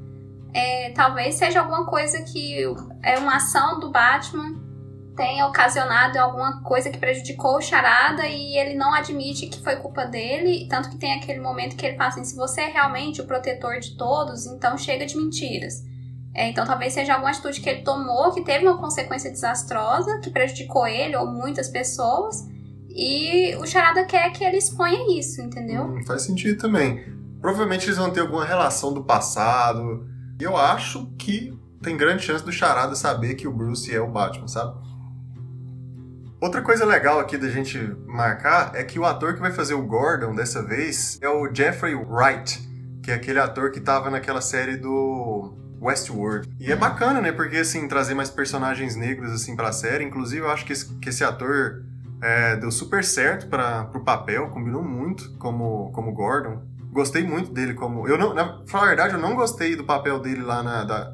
é, 0.52 0.90
talvez 0.90 1.36
seja 1.36 1.60
alguma 1.60 1.86
coisa 1.86 2.22
que 2.22 2.62
é 3.02 3.18
uma 3.18 3.36
ação 3.36 3.78
do 3.78 3.90
Batman 3.90 4.70
tenha 5.20 5.46
ocasionado 5.46 6.18
alguma 6.18 6.62
coisa 6.62 6.88
que 6.88 6.96
prejudicou 6.96 7.56
o 7.56 7.60
Charada 7.60 8.26
e 8.26 8.56
ele 8.56 8.74
não 8.74 8.94
admite 8.94 9.48
que 9.48 9.62
foi 9.62 9.76
culpa 9.76 10.06
dele, 10.06 10.66
tanto 10.66 10.88
que 10.88 10.96
tem 10.96 11.12
aquele 11.12 11.40
momento 11.40 11.76
que 11.76 11.84
ele 11.84 11.96
fala 11.96 12.08
assim, 12.08 12.24
se 12.24 12.34
você 12.34 12.62
é 12.62 12.68
realmente 12.68 13.20
o 13.20 13.26
protetor 13.26 13.78
de 13.80 13.96
todos, 13.98 14.46
então 14.46 14.78
chega 14.78 15.04
de 15.04 15.16
mentiras. 15.18 15.84
É, 16.34 16.48
então 16.48 16.64
talvez 16.64 16.94
seja 16.94 17.12
alguma 17.12 17.30
atitude 17.30 17.60
que 17.60 17.68
ele 17.68 17.82
tomou 17.82 18.32
que 18.32 18.42
teve 18.42 18.66
uma 18.66 18.78
consequência 18.78 19.30
desastrosa, 19.30 20.20
que 20.20 20.30
prejudicou 20.30 20.86
ele 20.86 21.14
ou 21.16 21.26
muitas 21.26 21.68
pessoas, 21.68 22.48
e 22.88 23.54
o 23.56 23.66
Charada 23.66 24.04
quer 24.04 24.30
que 24.30 24.42
ele 24.42 24.56
exponha 24.56 25.18
isso, 25.18 25.42
entendeu? 25.42 25.82
Hum, 25.82 26.02
faz 26.06 26.22
sentido 26.22 26.58
também. 26.58 27.04
Provavelmente 27.40 27.86
eles 27.86 27.98
vão 27.98 28.10
ter 28.10 28.20
alguma 28.20 28.44
relação 28.44 28.92
do 28.92 29.04
passado, 29.04 30.06
eu 30.44 30.56
acho 30.56 31.06
que 31.18 31.58
tem 31.82 31.96
grande 31.96 32.22
chance 32.22 32.44
do 32.44 32.52
Charada 32.52 32.94
saber 32.94 33.34
que 33.34 33.48
o 33.48 33.52
Bruce 33.52 33.94
é 33.94 34.00
o 34.00 34.08
Batman, 34.08 34.48
sabe? 34.48 34.78
Outra 36.40 36.62
coisa 36.62 36.86
legal 36.86 37.20
aqui 37.20 37.36
da 37.36 37.48
gente 37.48 37.78
marcar 38.06 38.74
é 38.74 38.82
que 38.82 38.98
o 38.98 39.04
ator 39.04 39.34
que 39.34 39.40
vai 39.40 39.52
fazer 39.52 39.74
o 39.74 39.82
Gordon 39.82 40.34
dessa 40.34 40.62
vez 40.62 41.18
é 41.20 41.28
o 41.28 41.54
Jeffrey 41.54 41.94
Wright, 41.94 42.66
que 43.02 43.10
é 43.10 43.14
aquele 43.14 43.38
ator 43.38 43.70
que 43.70 43.80
tava 43.80 44.08
naquela 44.08 44.40
série 44.40 44.76
do 44.76 45.54
Westworld. 45.80 46.48
E 46.58 46.70
é 46.72 46.76
bacana, 46.76 47.20
né? 47.20 47.32
Porque, 47.32 47.58
assim, 47.58 47.88
trazer 47.88 48.14
mais 48.14 48.30
personagens 48.30 48.96
negros, 48.96 49.32
assim, 49.32 49.56
pra 49.56 49.72
série. 49.72 50.04
Inclusive, 50.04 50.42
eu 50.42 50.50
acho 50.50 50.64
que 50.64 50.72
esse, 50.72 50.94
que 50.98 51.08
esse 51.08 51.24
ator 51.24 51.82
é, 52.22 52.56
deu 52.56 52.70
super 52.70 53.02
certo 53.02 53.46
para 53.48 53.84
pro 53.84 54.04
papel, 54.04 54.48
combinou 54.48 54.82
muito 54.82 55.36
como, 55.38 55.90
como 55.92 56.12
Gordon. 56.12 56.62
Gostei 56.90 57.22
muito 57.22 57.52
dele 57.52 57.74
como. 57.74 58.06
Eu 58.08 58.18
não, 58.18 58.34
na 58.34 58.62
verdade, 58.84 59.14
eu 59.14 59.20
não 59.20 59.34
gostei 59.34 59.76
do 59.76 59.84
papel 59.84 60.18
dele 60.18 60.42
lá 60.42 60.62
na, 60.62 60.84
da, 60.84 61.12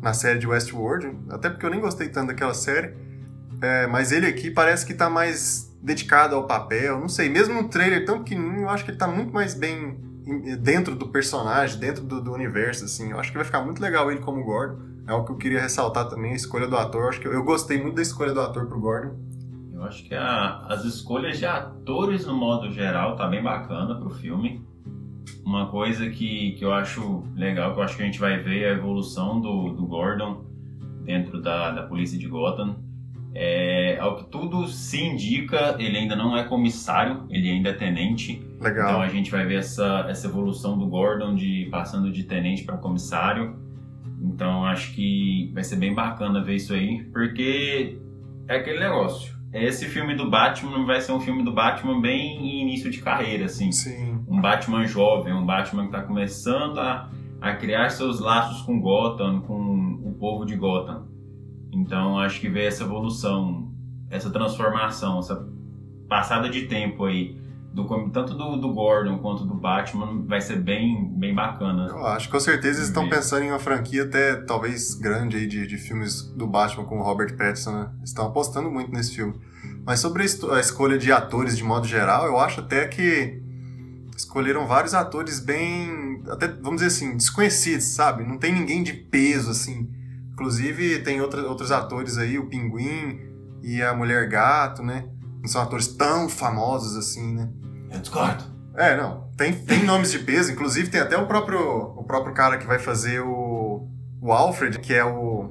na 0.00 0.12
série 0.12 0.38
de 0.38 0.46
Westworld, 0.46 1.16
até 1.30 1.50
porque 1.50 1.66
eu 1.66 1.70
nem 1.70 1.80
gostei 1.80 2.08
tanto 2.08 2.28
daquela 2.28 2.54
série. 2.54 2.94
É, 3.60 3.86
mas 3.86 4.12
ele 4.12 4.26
aqui 4.26 4.50
parece 4.50 4.86
que 4.86 4.94
tá 4.94 5.10
mais 5.10 5.68
dedicado 5.82 6.34
ao 6.34 6.46
papel, 6.46 6.98
não 6.98 7.08
sei, 7.08 7.28
mesmo 7.28 7.54
no 7.54 7.68
trailer 7.68 8.04
tão 8.04 8.18
pequenininho, 8.18 8.62
eu 8.62 8.68
acho 8.68 8.84
que 8.84 8.90
ele 8.90 8.98
tá 8.98 9.06
muito 9.06 9.32
mais 9.32 9.54
bem 9.54 9.96
dentro 10.60 10.94
do 10.94 11.08
personagem, 11.08 11.78
dentro 11.78 12.04
do, 12.04 12.22
do 12.22 12.32
universo, 12.32 12.84
assim. 12.84 13.10
Eu 13.10 13.18
acho 13.18 13.30
que 13.30 13.36
vai 13.36 13.44
ficar 13.44 13.62
muito 13.62 13.80
legal 13.80 14.10
ele 14.10 14.20
como 14.20 14.44
Gordon. 14.44 14.78
É 15.06 15.12
o 15.14 15.24
que 15.24 15.32
eu 15.32 15.36
queria 15.36 15.60
ressaltar 15.60 16.08
também, 16.08 16.32
a 16.32 16.36
escolha 16.36 16.66
do 16.66 16.76
ator. 16.76 17.04
Eu 17.04 17.08
acho 17.08 17.20
que 17.20 17.26
eu, 17.26 17.32
eu 17.32 17.42
gostei 17.42 17.80
muito 17.80 17.96
da 17.96 18.02
escolha 18.02 18.32
do 18.32 18.40
ator 18.40 18.66
pro 18.66 18.78
Gordon. 18.78 19.16
Eu 19.72 19.82
acho 19.84 20.04
que 20.04 20.14
a, 20.14 20.66
as 20.66 20.84
escolhas 20.84 21.38
de 21.38 21.46
atores, 21.46 22.26
no 22.26 22.34
modo 22.34 22.70
geral, 22.70 23.16
tá 23.16 23.26
bem 23.26 23.42
bacana 23.42 23.94
pro 23.98 24.10
filme. 24.10 24.66
Uma 25.48 25.64
coisa 25.64 26.10
que, 26.10 26.52
que 26.58 26.62
eu 26.62 26.70
acho 26.74 27.24
legal, 27.34 27.72
que 27.72 27.80
eu 27.80 27.82
acho 27.82 27.96
que 27.96 28.02
a 28.02 28.04
gente 28.04 28.20
vai 28.20 28.36
ver 28.36 28.64
é 28.64 28.70
a 28.70 28.74
evolução 28.74 29.40
do, 29.40 29.70
do 29.70 29.86
Gordon 29.86 30.44
dentro 31.06 31.40
da, 31.40 31.70
da 31.70 31.84
polícia 31.84 32.18
de 32.18 32.28
Gotham. 32.28 32.76
É, 33.34 33.96
ao 33.98 34.16
que 34.16 34.30
tudo 34.30 34.68
se 34.68 35.02
indica, 35.02 35.74
ele 35.78 35.96
ainda 35.96 36.14
não 36.14 36.36
é 36.36 36.44
comissário, 36.44 37.24
ele 37.30 37.48
ainda 37.48 37.70
é 37.70 37.72
tenente. 37.72 38.46
Legal. 38.60 38.90
Então 38.90 39.00
a 39.00 39.08
gente 39.08 39.30
vai 39.30 39.46
ver 39.46 39.60
essa, 39.60 40.04
essa 40.06 40.26
evolução 40.26 40.78
do 40.78 40.86
Gordon 40.86 41.34
de 41.34 41.66
passando 41.70 42.12
de 42.12 42.24
tenente 42.24 42.62
para 42.64 42.76
comissário. 42.76 43.56
Então 44.20 44.66
acho 44.66 44.92
que 44.92 45.50
vai 45.54 45.64
ser 45.64 45.76
bem 45.76 45.94
bacana 45.94 46.44
ver 46.44 46.56
isso 46.56 46.74
aí, 46.74 47.04
porque 47.04 47.98
é 48.46 48.56
aquele 48.56 48.80
negócio. 48.80 49.34
Esse 49.50 49.86
filme 49.86 50.14
do 50.14 50.28
Batman 50.28 50.84
vai 50.84 51.00
ser 51.00 51.12
um 51.12 51.20
filme 51.20 51.42
do 51.42 51.54
Batman 51.54 52.02
bem 52.02 52.36
em 52.36 52.60
início 52.60 52.90
de 52.90 53.00
carreira, 53.00 53.46
assim. 53.46 53.72
Sim. 53.72 54.17
Um 54.28 54.40
Batman 54.40 54.86
jovem, 54.86 55.32
um 55.32 55.46
Batman 55.46 55.82
que 55.82 55.96
está 55.96 56.02
começando 56.02 56.78
a, 56.78 57.10
a 57.40 57.54
criar 57.54 57.88
seus 57.90 58.20
laços 58.20 58.62
com 58.62 58.80
Gotham, 58.80 59.40
com 59.40 60.00
o 60.04 60.14
povo 60.18 60.44
de 60.44 60.56
Gotham. 60.56 61.06
Então 61.72 62.18
acho 62.18 62.40
que 62.40 62.48
ver 62.48 62.66
essa 62.66 62.84
evolução, 62.84 63.72
essa 64.10 64.30
transformação, 64.30 65.18
essa 65.18 65.48
passada 66.08 66.48
de 66.48 66.66
tempo 66.66 67.04
aí 67.04 67.38
do, 67.72 68.10
tanto 68.10 68.34
do, 68.34 68.56
do, 68.56 68.72
Gordon 68.72 69.18
quanto 69.18 69.44
do 69.44 69.54
Batman 69.54 70.24
vai 70.26 70.40
ser 70.40 70.56
bem, 70.56 71.12
bem 71.16 71.34
bacana. 71.34 71.86
Eu 71.88 72.06
acho 72.06 72.26
que 72.26 72.32
com 72.32 72.40
certeza 72.40 72.78
eles 72.78 72.88
estão 72.88 73.08
pensando 73.08 73.44
em 73.44 73.50
uma 73.50 73.58
franquia 73.58 74.04
até 74.04 74.36
talvez 74.36 74.94
grande 74.94 75.36
aí 75.36 75.46
de, 75.46 75.66
de 75.66 75.76
filmes 75.76 76.22
do 76.34 76.46
Batman 76.46 76.84
com 76.84 76.98
o 76.98 77.02
Robert 77.02 77.36
Pattinson, 77.36 77.72
né? 77.72 77.90
Estão 78.02 78.26
apostando 78.26 78.70
muito 78.70 78.90
nesse 78.90 79.14
filme. 79.14 79.34
Mas 79.84 80.00
sobre 80.00 80.22
a 80.22 80.60
escolha 80.60 80.98
de 80.98 81.12
atores 81.12 81.56
de 81.56 81.62
modo 81.62 81.86
geral, 81.86 82.26
eu 82.26 82.38
acho 82.38 82.60
até 82.60 82.86
que 82.88 83.42
escolheram 84.18 84.66
vários 84.66 84.94
atores 84.94 85.38
bem, 85.38 86.22
até 86.28 86.48
vamos 86.48 86.82
dizer 86.82 86.86
assim, 86.86 87.16
desconhecidos, 87.16 87.86
sabe? 87.86 88.24
Não 88.24 88.36
tem 88.36 88.52
ninguém 88.52 88.82
de 88.82 88.92
peso 88.92 89.50
assim. 89.50 89.88
Inclusive 90.32 91.00
tem 91.00 91.20
outra, 91.20 91.42
outros 91.42 91.70
atores 91.70 92.18
aí, 92.18 92.38
o 92.38 92.46
Pinguim 92.46 93.20
e 93.62 93.82
a 93.82 93.94
Mulher 93.94 94.28
Gato, 94.28 94.82
né? 94.82 95.08
Não 95.40 95.48
são 95.48 95.62
atores 95.62 95.88
tão 95.88 96.28
famosos 96.28 96.96
assim, 96.96 97.34
né? 97.34 97.48
Eu 97.90 98.00
discordo. 98.00 98.44
É, 98.76 98.96
não. 98.96 99.28
Tem, 99.36 99.52
tem 99.52 99.84
nomes 99.84 100.10
de 100.10 100.18
peso, 100.18 100.52
inclusive 100.52 100.90
tem 100.90 101.00
até 101.00 101.16
o 101.16 101.26
próprio, 101.26 101.60
o 101.96 102.04
próprio 102.04 102.34
cara 102.34 102.58
que 102.58 102.66
vai 102.66 102.78
fazer 102.78 103.20
o, 103.20 103.88
o 104.20 104.32
Alfred, 104.32 104.78
que 104.80 104.94
é 104.94 105.04
o. 105.04 105.50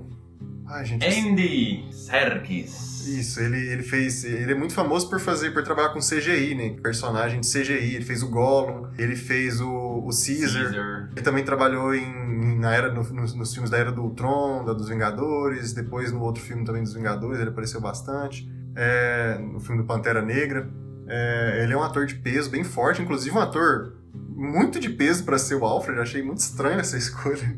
Ai, 0.67 0.85
gente. 0.85 1.05
Andy 1.05 1.87
Serkis. 1.91 2.86
Isso, 3.07 3.39
ele, 3.39 3.69
ele 3.69 3.83
fez. 3.83 4.23
Ele 4.25 4.51
é 4.51 4.55
muito 4.55 4.73
famoso 4.73 5.09
por 5.09 5.19
fazer, 5.19 5.51
por 5.51 5.63
trabalhar 5.63 5.89
com 5.89 5.99
CGI, 5.99 6.55
né? 6.55 6.75
Personagem 6.81 7.39
de 7.39 7.47
CGI. 7.47 7.95
Ele 7.95 8.03
fez 8.03 8.21
o 8.21 8.29
Gollum, 8.29 8.89
ele 8.97 9.15
fez 9.15 9.61
o, 9.61 9.69
o 9.69 10.09
Caesar. 10.09 10.63
Caesar. 10.65 11.09
Ele 11.15 11.21
também 11.21 11.43
trabalhou 11.43 11.95
em, 11.95 12.59
na 12.59 12.73
era, 12.73 12.91
no, 12.91 13.03
nos, 13.03 13.33
nos, 13.33 13.53
filmes 13.53 13.69
da 13.69 13.77
Era 13.77 13.91
do 13.91 14.01
Ultron, 14.01 14.65
da 14.65 14.73
dos 14.73 14.89
Vingadores, 14.89 15.73
depois 15.73 16.11
no 16.11 16.21
outro 16.21 16.43
filme 16.43 16.65
também 16.65 16.83
dos 16.83 16.93
Vingadores, 16.93 17.39
ele 17.39 17.49
apareceu 17.49 17.79
bastante. 17.79 18.49
É, 18.75 19.37
no 19.39 19.59
filme 19.59 19.81
do 19.81 19.87
Pantera 19.87 20.21
Negra. 20.21 20.69
É, 21.07 21.63
ele 21.63 21.73
é 21.73 21.77
um 21.77 21.83
ator 21.83 22.05
de 22.05 22.15
peso 22.15 22.49
bem 22.49 22.63
forte, 22.63 23.01
inclusive 23.01 23.35
um 23.35 23.39
ator 23.39 23.95
muito 24.13 24.79
de 24.79 24.89
peso 24.89 25.23
para 25.23 25.37
ser 25.37 25.55
o 25.55 25.65
Alfred. 25.65 25.99
Achei 25.99 26.21
muito 26.21 26.39
estranho 26.39 26.79
essa 26.79 26.97
escolha. 26.97 27.57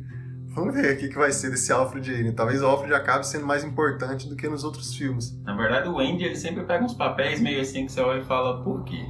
Vamos 0.59 0.75
ver 0.75 0.93
o 0.93 0.97
que, 0.97 1.07
que 1.07 1.15
vai 1.15 1.31
ser 1.31 1.49
desse 1.49 1.71
Alfred 1.71 2.11
aí. 2.11 2.23
Né? 2.23 2.33
Talvez 2.33 2.61
o 2.61 2.65
Alfred 2.65 2.93
acabe 2.93 3.25
sendo 3.25 3.45
mais 3.45 3.63
importante 3.63 4.27
do 4.27 4.35
que 4.35 4.47
nos 4.49 4.65
outros 4.65 4.93
filmes. 4.93 5.41
Na 5.43 5.55
verdade, 5.55 5.87
o 5.87 5.99
Andy 5.99 6.25
ele 6.25 6.35
sempre 6.35 6.63
pega 6.65 6.83
uns 6.83 6.93
papéis 6.93 7.39
meio 7.39 7.61
assim 7.61 7.85
que 7.85 7.91
você 7.91 8.01
olha 8.01 8.19
e 8.19 8.25
fala, 8.25 8.61
por 8.61 8.83
quê? 8.83 9.05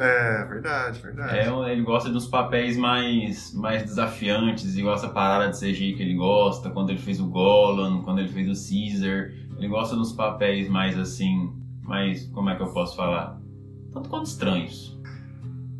É, 0.00 0.44
verdade, 0.44 1.00
verdade. 1.00 1.38
É, 1.38 1.72
ele 1.72 1.82
gosta 1.82 2.10
dos 2.10 2.26
papéis 2.26 2.76
mais, 2.76 3.54
mais 3.54 3.84
desafiantes, 3.84 4.76
igual 4.76 4.96
essa 4.96 5.08
parada 5.08 5.50
de 5.50 5.58
CGI 5.58 5.94
que 5.94 6.02
ele 6.02 6.14
gosta, 6.14 6.70
quando 6.70 6.90
ele 6.90 6.98
fez 6.98 7.20
o 7.20 7.26
Gollum, 7.26 8.02
quando 8.02 8.18
ele 8.18 8.28
fez 8.28 8.48
o 8.48 8.68
Caesar. 8.68 9.30
Ele 9.56 9.68
gosta 9.68 9.94
dos 9.94 10.12
papéis 10.12 10.68
mais 10.68 10.98
assim, 10.98 11.52
mais, 11.82 12.26
como 12.28 12.50
é 12.50 12.56
que 12.56 12.62
eu 12.62 12.72
posso 12.72 12.96
falar? 12.96 13.40
Tanto 13.92 14.08
quanto 14.08 14.26
estranhos. 14.26 14.98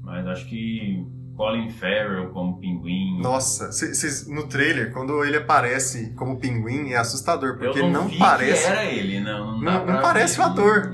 Mas 0.03 0.27
acho 0.29 0.47
que 0.47 1.05
Colin 1.37 1.71
Farrell 1.71 2.31
como 2.31 2.59
pinguim. 2.59 3.21
Nossa, 3.21 3.73
cês, 3.73 4.29
no 4.29 4.47
trailer, 4.47 4.93
quando 4.93 5.25
ele 5.25 5.37
aparece 5.37 6.15
como 6.15 6.39
pinguim, 6.39 6.91
é 6.91 6.97
assustador, 6.97 7.59
porque 7.59 7.81
não, 7.81 8.09
não 8.09 8.11
parece. 8.19 8.67
era 8.67 8.85
ele, 8.85 9.21
não. 9.21 9.59
Não, 9.59 9.87
não, 9.87 9.95
não 9.95 10.03
parece 10.03 10.39
o 10.41 10.43
ator. 10.43 10.93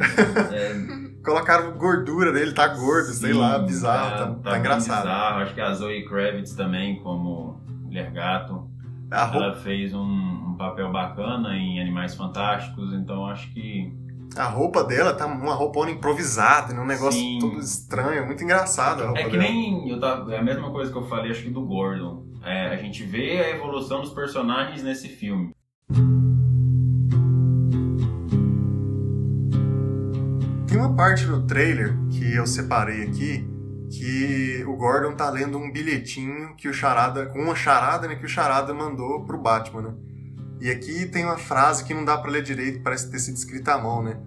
É... 0.53 0.99
Colocaram 1.25 1.77
gordura 1.77 2.33
dele, 2.33 2.53
tá 2.53 2.69
gordo, 2.69 3.09
Sim, 3.09 3.21
sei 3.21 3.33
lá, 3.35 3.59
bizarro, 3.59 4.11
tá, 4.11 4.27
tá, 4.27 4.51
tá 4.51 4.59
engraçado. 4.59 5.03
Bizarro. 5.03 5.43
Acho 5.43 5.55
que 5.55 5.61
a 5.61 5.75
Zoe 5.75 6.05
Kravitz 6.09 6.55
também, 6.55 7.03
como 7.03 7.61
mulher 7.85 8.11
gato. 8.13 8.71
Ela 9.11 9.55
fez 9.57 9.93
um, 9.93 10.01
um 10.03 10.57
papel 10.57 10.91
bacana 10.93 11.57
em 11.57 11.81
Animais 11.81 12.15
Fantásticos, 12.15 12.93
então 12.93 13.27
acho 13.27 13.53
que 13.53 13.93
a 14.37 14.45
roupa 14.45 14.85
dela 14.85 15.15
tá 15.15 15.27
uma 15.27 15.55
roupona 15.55 15.91
improvisada, 15.91 16.75
um 16.75 16.87
negócio 16.87 17.21
Sim. 17.21 17.39
todo 17.41 17.59
estranho, 17.59 18.27
muito 18.27 18.43
engraçado 18.45 19.03
a 19.03 19.07
roupa 19.07 19.21
É 19.21 19.25
que 19.25 19.31
dela. 19.31 19.43
nem. 19.43 19.89
Eu 19.89 19.99
tava, 20.01 20.33
é 20.35 20.39
a 20.39 20.43
mesma 20.43 20.71
coisa 20.71 20.91
que 20.93 20.99
eu 20.99 21.07
falei, 21.09 21.31
acho 21.31 21.43
que 21.43 21.51
do 21.51 21.65
Gordon. 21.65 22.27
É, 22.45 22.69
a 22.69 22.77
gente 22.77 23.03
vê 23.05 23.41
a 23.41 23.51
evolução 23.51 24.01
dos 24.01 24.11
personagens 24.11 24.83
nesse 24.83 25.09
filme. 25.09 25.51
Tem 30.67 30.77
uma 30.77 30.95
parte 30.95 31.27
no 31.27 31.47
trailer 31.47 31.97
que 32.11 32.35
eu 32.35 32.47
separei 32.47 33.03
aqui 33.05 33.49
que 33.91 34.63
o 34.67 34.77
Gordon 34.77 35.15
tá 35.17 35.31
lendo 35.31 35.57
um 35.57 35.73
bilhetinho 35.73 36.55
que 36.57 36.69
o 36.69 36.75
Charada, 36.75 37.27
com 37.27 37.39
uma 37.41 37.55
charada, 37.55 38.07
né, 38.07 38.17
que 38.17 38.27
o 38.27 38.29
Charada 38.29 38.75
mandou 38.75 39.25
pro 39.25 39.41
Batman, 39.41 39.81
né? 39.83 39.95
E 40.61 40.71
aqui 40.71 41.07
tem 41.07 41.25
uma 41.25 41.39
frase 41.39 41.85
que 41.85 41.95
não 41.95 42.05
dá 42.05 42.19
para 42.19 42.31
ler 42.31 42.43
direito, 42.43 42.83
parece 42.83 43.11
ter 43.11 43.19
sido 43.19 43.37
escrita 43.37 43.75
à 43.75 43.79
mão, 43.79 44.03
né? 44.03 44.19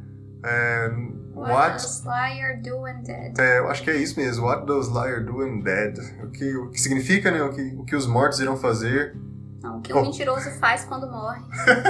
É, 0.43 0.89
what, 1.35 1.51
what 1.51 1.71
does 1.73 2.03
liar 2.03 2.61
do 2.61 2.85
and 2.85 3.01
dead? 3.03 3.39
É, 3.39 3.59
eu 3.59 3.69
acho 3.69 3.83
que 3.83 3.89
é 3.89 3.97
isso 3.97 4.19
mesmo. 4.19 4.45
What 4.45 4.65
does 4.65 4.88
liar 4.88 5.23
do 5.23 5.41
and 5.41 5.59
dead? 5.59 5.97
O 6.23 6.31
que, 6.31 6.55
o 6.55 6.69
que 6.69 6.79
significa, 6.79 7.29
né? 7.29 7.43
O 7.43 7.53
que, 7.53 7.61
o 7.77 7.83
que 7.83 7.95
os 7.95 8.07
mortos 8.07 8.39
irão 8.39 8.57
fazer. 8.57 9.15
Não, 9.61 9.77
o 9.77 9.81
que 9.81 9.93
oh. 9.93 10.00
o 10.00 10.01
mentiroso 10.01 10.50
faz 10.51 10.85
quando 10.85 11.07
morre. 11.07 11.41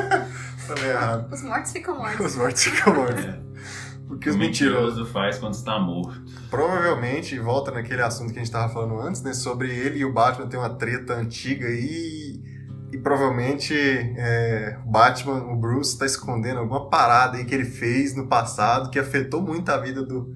Falei 0.68 0.90
errado. 0.90 1.32
Os 1.32 1.42
mortos 1.42 1.72
ficam 1.72 1.98
mortos. 1.98 2.26
Os 2.26 2.36
mortos 2.36 2.64
ficam 2.64 2.94
mortos. 2.94 3.26
É. 3.26 3.40
O 4.10 4.18
que 4.18 4.30
os 4.30 4.36
o 4.36 4.40
mentiroso 4.40 5.06
faz 5.06 5.38
quando 5.38 5.54
está 5.54 5.80
morto. 5.80 6.22
Provavelmente, 6.50 7.40
volta 7.40 7.72
naquele 7.72 8.02
assunto 8.02 8.34
que 8.34 8.40
a 8.40 8.44
gente 8.44 8.48
estava 8.48 8.72
falando 8.72 9.00
antes, 9.00 9.22
né? 9.22 9.34
Sobre 9.34 9.74
ele 9.74 10.00
e 10.00 10.06
o 10.06 10.12
Batman 10.12 10.48
ter 10.48 10.58
uma 10.58 10.70
treta 10.70 11.14
antiga 11.14 11.70
e 11.70 12.31
e 12.92 12.98
provavelmente 12.98 13.74
é, 13.76 14.78
o 14.86 14.90
Batman, 14.90 15.44
o 15.52 15.56
Bruce, 15.56 15.94
está 15.94 16.06
escondendo 16.06 16.60
alguma 16.60 16.90
parada 16.90 17.38
aí 17.38 17.46
que 17.46 17.56
ele 17.56 17.66
fez 17.66 18.16
no 18.16 18.28
passado 18.28 18.90
que 18.90 19.00
afetou 19.00 19.42
muito 19.42 19.70
a 19.70 19.78
vida 19.78 20.04
do, 20.04 20.34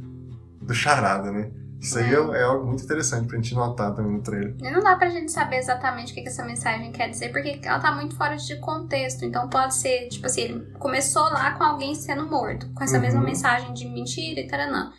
do 0.62 0.74
Charada, 0.74 1.32
né? 1.32 1.52
Isso 1.80 2.00
aí 2.00 2.10
é, 2.10 2.40
é, 2.40 2.44
algo 2.44 2.66
muito 2.66 2.84
interessante 2.84 3.28
pra 3.28 3.36
gente 3.38 3.54
notar 3.54 3.94
também 3.94 4.14
no 4.14 4.22
trailer. 4.22 4.56
E 4.60 4.72
não 4.72 4.82
dá 4.82 4.96
pra 4.96 5.10
gente 5.10 5.32
saber 5.32 5.58
exatamente 5.58 6.12
o 6.12 6.16
que, 6.16 6.22
que 6.24 6.30
essa 6.30 6.44
mensagem 6.44 6.92
quer 6.92 7.10
dizer, 7.10 7.32
porque 7.32 7.60
ela 7.64 7.80
tá 7.80 7.92
muito 7.92 8.16
fora 8.16 8.36
de 8.36 8.56
contexto. 8.60 9.24
Então 9.24 9.48
pode 9.48 9.76
ser, 9.76 10.08
tipo 10.08 10.26
assim, 10.26 10.42
ele 10.42 10.74
começou 10.80 11.24
lá 11.24 11.52
com 11.52 11.64
alguém 11.64 11.94
sendo 11.94 12.28
morto, 12.28 12.68
com 12.74 12.84
essa 12.84 12.96
uhum. 12.96 13.02
mesma 13.02 13.22
mensagem 13.22 13.72
de 13.74 13.88
mentira 13.88 14.40
e 14.40 14.48
taranã. 14.48 14.92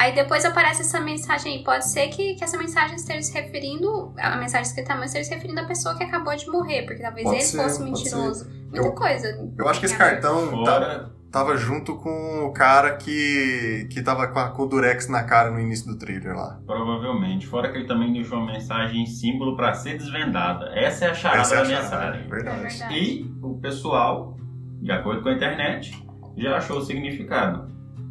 Aí 0.00 0.14
depois 0.14 0.46
aparece 0.46 0.80
essa 0.80 0.98
mensagem 0.98 1.58
aí. 1.58 1.62
Pode 1.62 1.86
ser 1.86 2.08
que, 2.08 2.32
que 2.34 2.42
essa 2.42 2.56
mensagem 2.56 2.96
esteja 2.96 3.20
se 3.20 3.34
referindo, 3.34 4.14
a 4.18 4.34
mensagem 4.38 4.66
escrita 4.66 4.94
mão 4.94 5.04
esteja 5.04 5.24
se 5.24 5.34
referindo 5.34 5.60
à 5.60 5.64
pessoa 5.64 5.94
que 5.94 6.02
acabou 6.02 6.34
de 6.34 6.46
morrer, 6.46 6.86
porque 6.86 7.02
talvez 7.02 7.24
pode 7.24 7.36
ele 7.36 7.44
ser, 7.44 7.62
fosse 7.62 7.82
mentiroso. 7.82 8.50
Muita 8.50 8.78
eu, 8.78 8.92
coisa. 8.94 9.50
Eu 9.58 9.68
acho 9.68 9.78
que 9.78 9.84
esse 9.84 9.98
cartão 9.98 10.64
tava, 10.64 11.12
tava, 11.30 11.54
junto 11.54 11.96
com 11.96 12.46
o 12.46 12.50
cara 12.50 12.96
que, 12.96 13.88
que 13.90 14.00
tava 14.00 14.26
com, 14.28 14.38
a, 14.38 14.48
com 14.48 14.62
o 14.62 14.66
Durex 14.66 15.06
na 15.06 15.22
cara 15.22 15.50
no 15.50 15.60
início 15.60 15.86
do 15.86 15.98
trailer 15.98 16.34
lá. 16.34 16.58
Provavelmente. 16.64 17.46
Fora 17.46 17.70
que 17.70 17.76
ele 17.76 17.86
também 17.86 18.10
deixou 18.10 18.38
uma 18.38 18.52
mensagem 18.54 19.04
símbolo 19.04 19.54
para 19.54 19.74
ser 19.74 19.98
desvendada. 19.98 20.70
Essa 20.78 21.04
é 21.04 21.10
a 21.10 21.14
charada 21.14 21.54
é 21.54 21.58
a 21.58 21.62
da 21.62 21.68
mensagem. 21.68 22.26
Verdade. 22.26 22.58
É 22.58 22.68
verdade. 22.68 22.94
E 22.94 23.30
o 23.42 23.60
pessoal, 23.60 24.34
de 24.80 24.92
acordo 24.92 25.22
com 25.22 25.28
a 25.28 25.34
internet, 25.34 26.02
já 26.38 26.56
achou 26.56 26.78
o 26.78 26.80
significado 26.80 27.70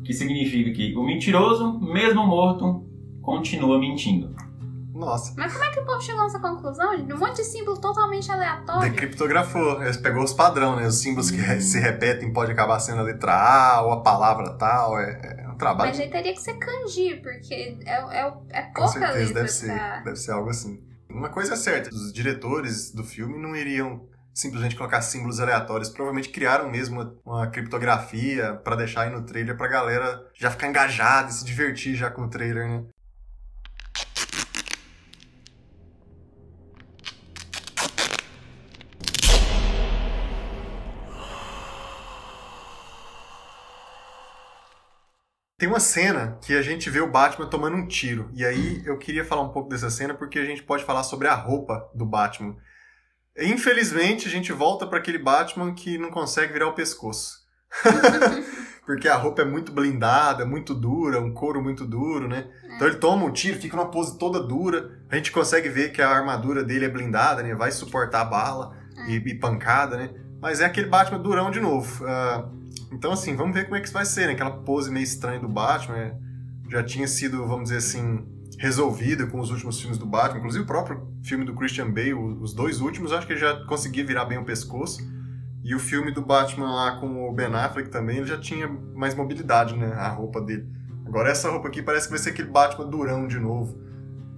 que 0.09 0.13
significa 0.15 0.71
que 0.71 0.95
o 0.95 1.03
mentiroso, 1.03 1.79
mesmo 1.79 2.25
morto, 2.25 2.83
continua 3.21 3.77
mentindo. 3.77 4.35
Nossa. 4.91 5.35
Mas 5.37 5.53
como 5.53 5.63
é 5.65 5.71
que 5.71 5.79
o 5.81 5.85
povo 5.85 6.01
chegou 6.01 6.23
nessa 6.23 6.39
conclusão? 6.39 6.95
Um 6.95 7.15
monte 7.15 7.35
de 7.35 7.43
símbolo 7.43 7.79
totalmente 7.79 8.31
aleatório. 8.31 8.89
Decriptografou. 8.89 9.83
Ele 9.83 9.95
pegou 9.99 10.23
os 10.23 10.33
padrões, 10.33 10.81
né? 10.81 10.87
Os 10.87 10.95
símbolos 10.95 11.29
que 11.29 11.39
hum. 11.39 11.61
se 11.61 11.79
repetem 11.79 12.33
pode 12.33 12.51
acabar 12.51 12.79
sendo 12.79 13.01
a 13.01 13.03
letra 13.03 13.33
A 13.33 13.81
ou 13.83 13.91
a 13.91 14.01
palavra 14.01 14.57
tal. 14.57 14.99
É, 14.99 15.43
é 15.45 15.47
um 15.47 15.55
trabalho. 15.55 15.91
Mas 15.91 15.99
aí 15.99 16.09
teria 16.09 16.33
que 16.33 16.41
ser 16.41 16.55
kanji, 16.55 17.17
porque 17.21 17.77
é, 17.85 18.19
é, 18.19 18.33
é 18.49 18.61
pouca 18.63 18.81
Com 18.81 18.87
certeza, 18.87 19.13
letra. 19.13 19.33
Deve 19.35 19.47
ser, 19.47 20.03
deve 20.05 20.15
ser 20.15 20.31
algo 20.31 20.49
assim. 20.49 20.83
Uma 21.07 21.29
coisa 21.29 21.53
é 21.53 21.55
certa, 21.55 21.91
os 21.91 22.11
diretores 22.11 22.91
do 22.91 23.03
filme 23.03 23.37
não 23.37 23.55
iriam 23.55 24.07
simplesmente 24.33 24.75
colocar 24.75 25.01
símbolos 25.01 25.39
aleatórios. 25.39 25.89
Provavelmente 25.89 26.29
criaram 26.29 26.69
mesmo 26.69 27.19
uma, 27.25 27.47
criptografia 27.47 28.53
para 28.63 28.75
deixar 28.75 29.03
aí 29.03 29.09
no 29.09 29.25
trailer 29.25 29.57
pra 29.57 29.67
galera 29.67 30.25
já 30.33 30.49
ficar 30.51 30.67
engajada 30.67 31.29
e 31.29 31.33
se 31.33 31.45
divertir 31.45 31.95
já 31.95 32.09
com 32.09 32.23
o 32.23 32.29
trailer, 32.29 32.67
né? 32.67 32.83
Tem 45.59 45.67
uma 45.67 45.81
cena 45.81 46.39
que 46.41 46.53
a 46.53 46.61
gente 46.61 46.89
vê 46.89 47.01
o 47.01 47.11
Batman 47.11 47.45
tomando 47.45 47.75
um 47.75 47.85
tiro. 47.85 48.29
E 48.33 48.45
aí 48.45 48.81
eu 48.85 48.97
queria 48.97 49.25
falar 49.25 49.41
um 49.41 49.49
pouco 49.49 49.67
dessa 49.67 49.89
cena 49.89 50.13
porque 50.13 50.39
a 50.39 50.45
gente 50.45 50.63
pode 50.63 50.85
falar 50.85 51.03
sobre 51.03 51.27
a 51.27 51.35
roupa 51.35 51.91
do 51.93 52.05
Batman 52.05 52.55
Infelizmente, 53.41 54.27
a 54.27 54.31
gente 54.31 54.51
volta 54.51 54.85
para 54.85 54.99
aquele 54.99 55.17
Batman 55.17 55.73
que 55.73 55.97
não 55.97 56.09
consegue 56.09 56.53
virar 56.53 56.67
o 56.67 56.73
pescoço. 56.73 57.39
Porque 58.85 59.07
a 59.07 59.15
roupa 59.15 59.43
é 59.43 59.45
muito 59.45 59.71
blindada, 59.71 60.47
muito 60.47 60.73
dura, 60.73 61.21
um 61.21 61.31
couro 61.31 61.61
muito 61.61 61.85
duro, 61.85 62.27
né? 62.27 62.47
É. 62.63 62.75
Então 62.75 62.87
ele 62.87 62.97
toma 62.97 63.23
um 63.23 63.31
tiro, 63.31 63.59
fica 63.59 63.77
numa 63.77 63.91
pose 63.91 64.17
toda 64.17 64.41
dura. 64.41 64.99
A 65.11 65.15
gente 65.15 65.31
consegue 65.31 65.69
ver 65.69 65.91
que 65.91 66.01
a 66.01 66.09
armadura 66.09 66.63
dele 66.63 66.85
é 66.85 66.89
blindada, 66.89 67.43
né? 67.43 67.53
Vai 67.53 67.71
suportar 67.71 68.25
bala 68.25 68.75
é. 68.97 69.11
e, 69.11 69.17
e, 69.17 69.35
pancada, 69.35 69.95
né? 69.95 70.09
Mas 70.41 70.59
é 70.59 70.65
aquele 70.65 70.87
Batman 70.87 71.19
durão 71.19 71.51
de 71.51 71.59
novo. 71.59 72.03
Uh, 72.03 72.59
então, 72.91 73.11
assim, 73.11 73.35
vamos 73.35 73.53
ver 73.53 73.65
como 73.65 73.75
é 73.75 73.79
que 73.79 73.85
isso 73.85 73.93
vai 73.93 74.05
ser, 74.05 74.25
né? 74.25 74.33
Aquela 74.33 74.51
pose 74.51 74.89
meio 74.89 75.03
estranha 75.03 75.39
do 75.39 75.47
Batman. 75.47 75.95
Né? 75.95 76.17
Já 76.71 76.83
tinha 76.83 77.07
sido, 77.07 77.45
vamos 77.45 77.65
dizer 77.65 77.77
assim, 77.77 78.25
resolvida 78.59 79.25
com 79.25 79.39
os 79.39 79.49
últimos 79.49 79.79
filmes 79.79 79.97
do 79.97 80.05
Batman. 80.05 80.39
Inclusive 80.39 80.63
o 80.65 80.67
próprio 80.67 81.07
filme 81.23 81.45
do 81.45 81.55
Christian 81.55 81.89
Bale, 81.89 82.13
os 82.13 82.53
dois 82.53 82.81
últimos, 82.81 83.13
acho 83.13 83.25
que 83.25 83.33
ele 83.33 83.39
já 83.39 83.65
conseguia 83.65 84.05
virar 84.05 84.25
bem 84.25 84.37
o 84.37 84.43
pescoço. 84.43 85.01
E 85.63 85.73
o 85.73 85.79
filme 85.79 86.11
do 86.11 86.21
Batman 86.21 86.73
lá 86.73 86.99
com 86.99 87.29
o 87.29 87.33
Ben 87.33 87.47
Affleck 87.47 87.89
também, 87.89 88.17
ele 88.17 88.27
já 88.27 88.37
tinha 88.37 88.67
mais 88.67 89.15
mobilidade, 89.15 89.75
né? 89.75 89.93
A 89.93 90.09
roupa 90.09 90.41
dele. 90.41 90.67
Agora 91.05 91.29
essa 91.29 91.49
roupa 91.49 91.69
aqui 91.69 91.81
parece 91.81 92.07
que 92.07 92.11
vai 92.11 92.19
ser 92.19 92.31
aquele 92.31 92.49
Batman 92.49 92.85
durão 92.85 93.27
de 93.27 93.39
novo. 93.39 93.79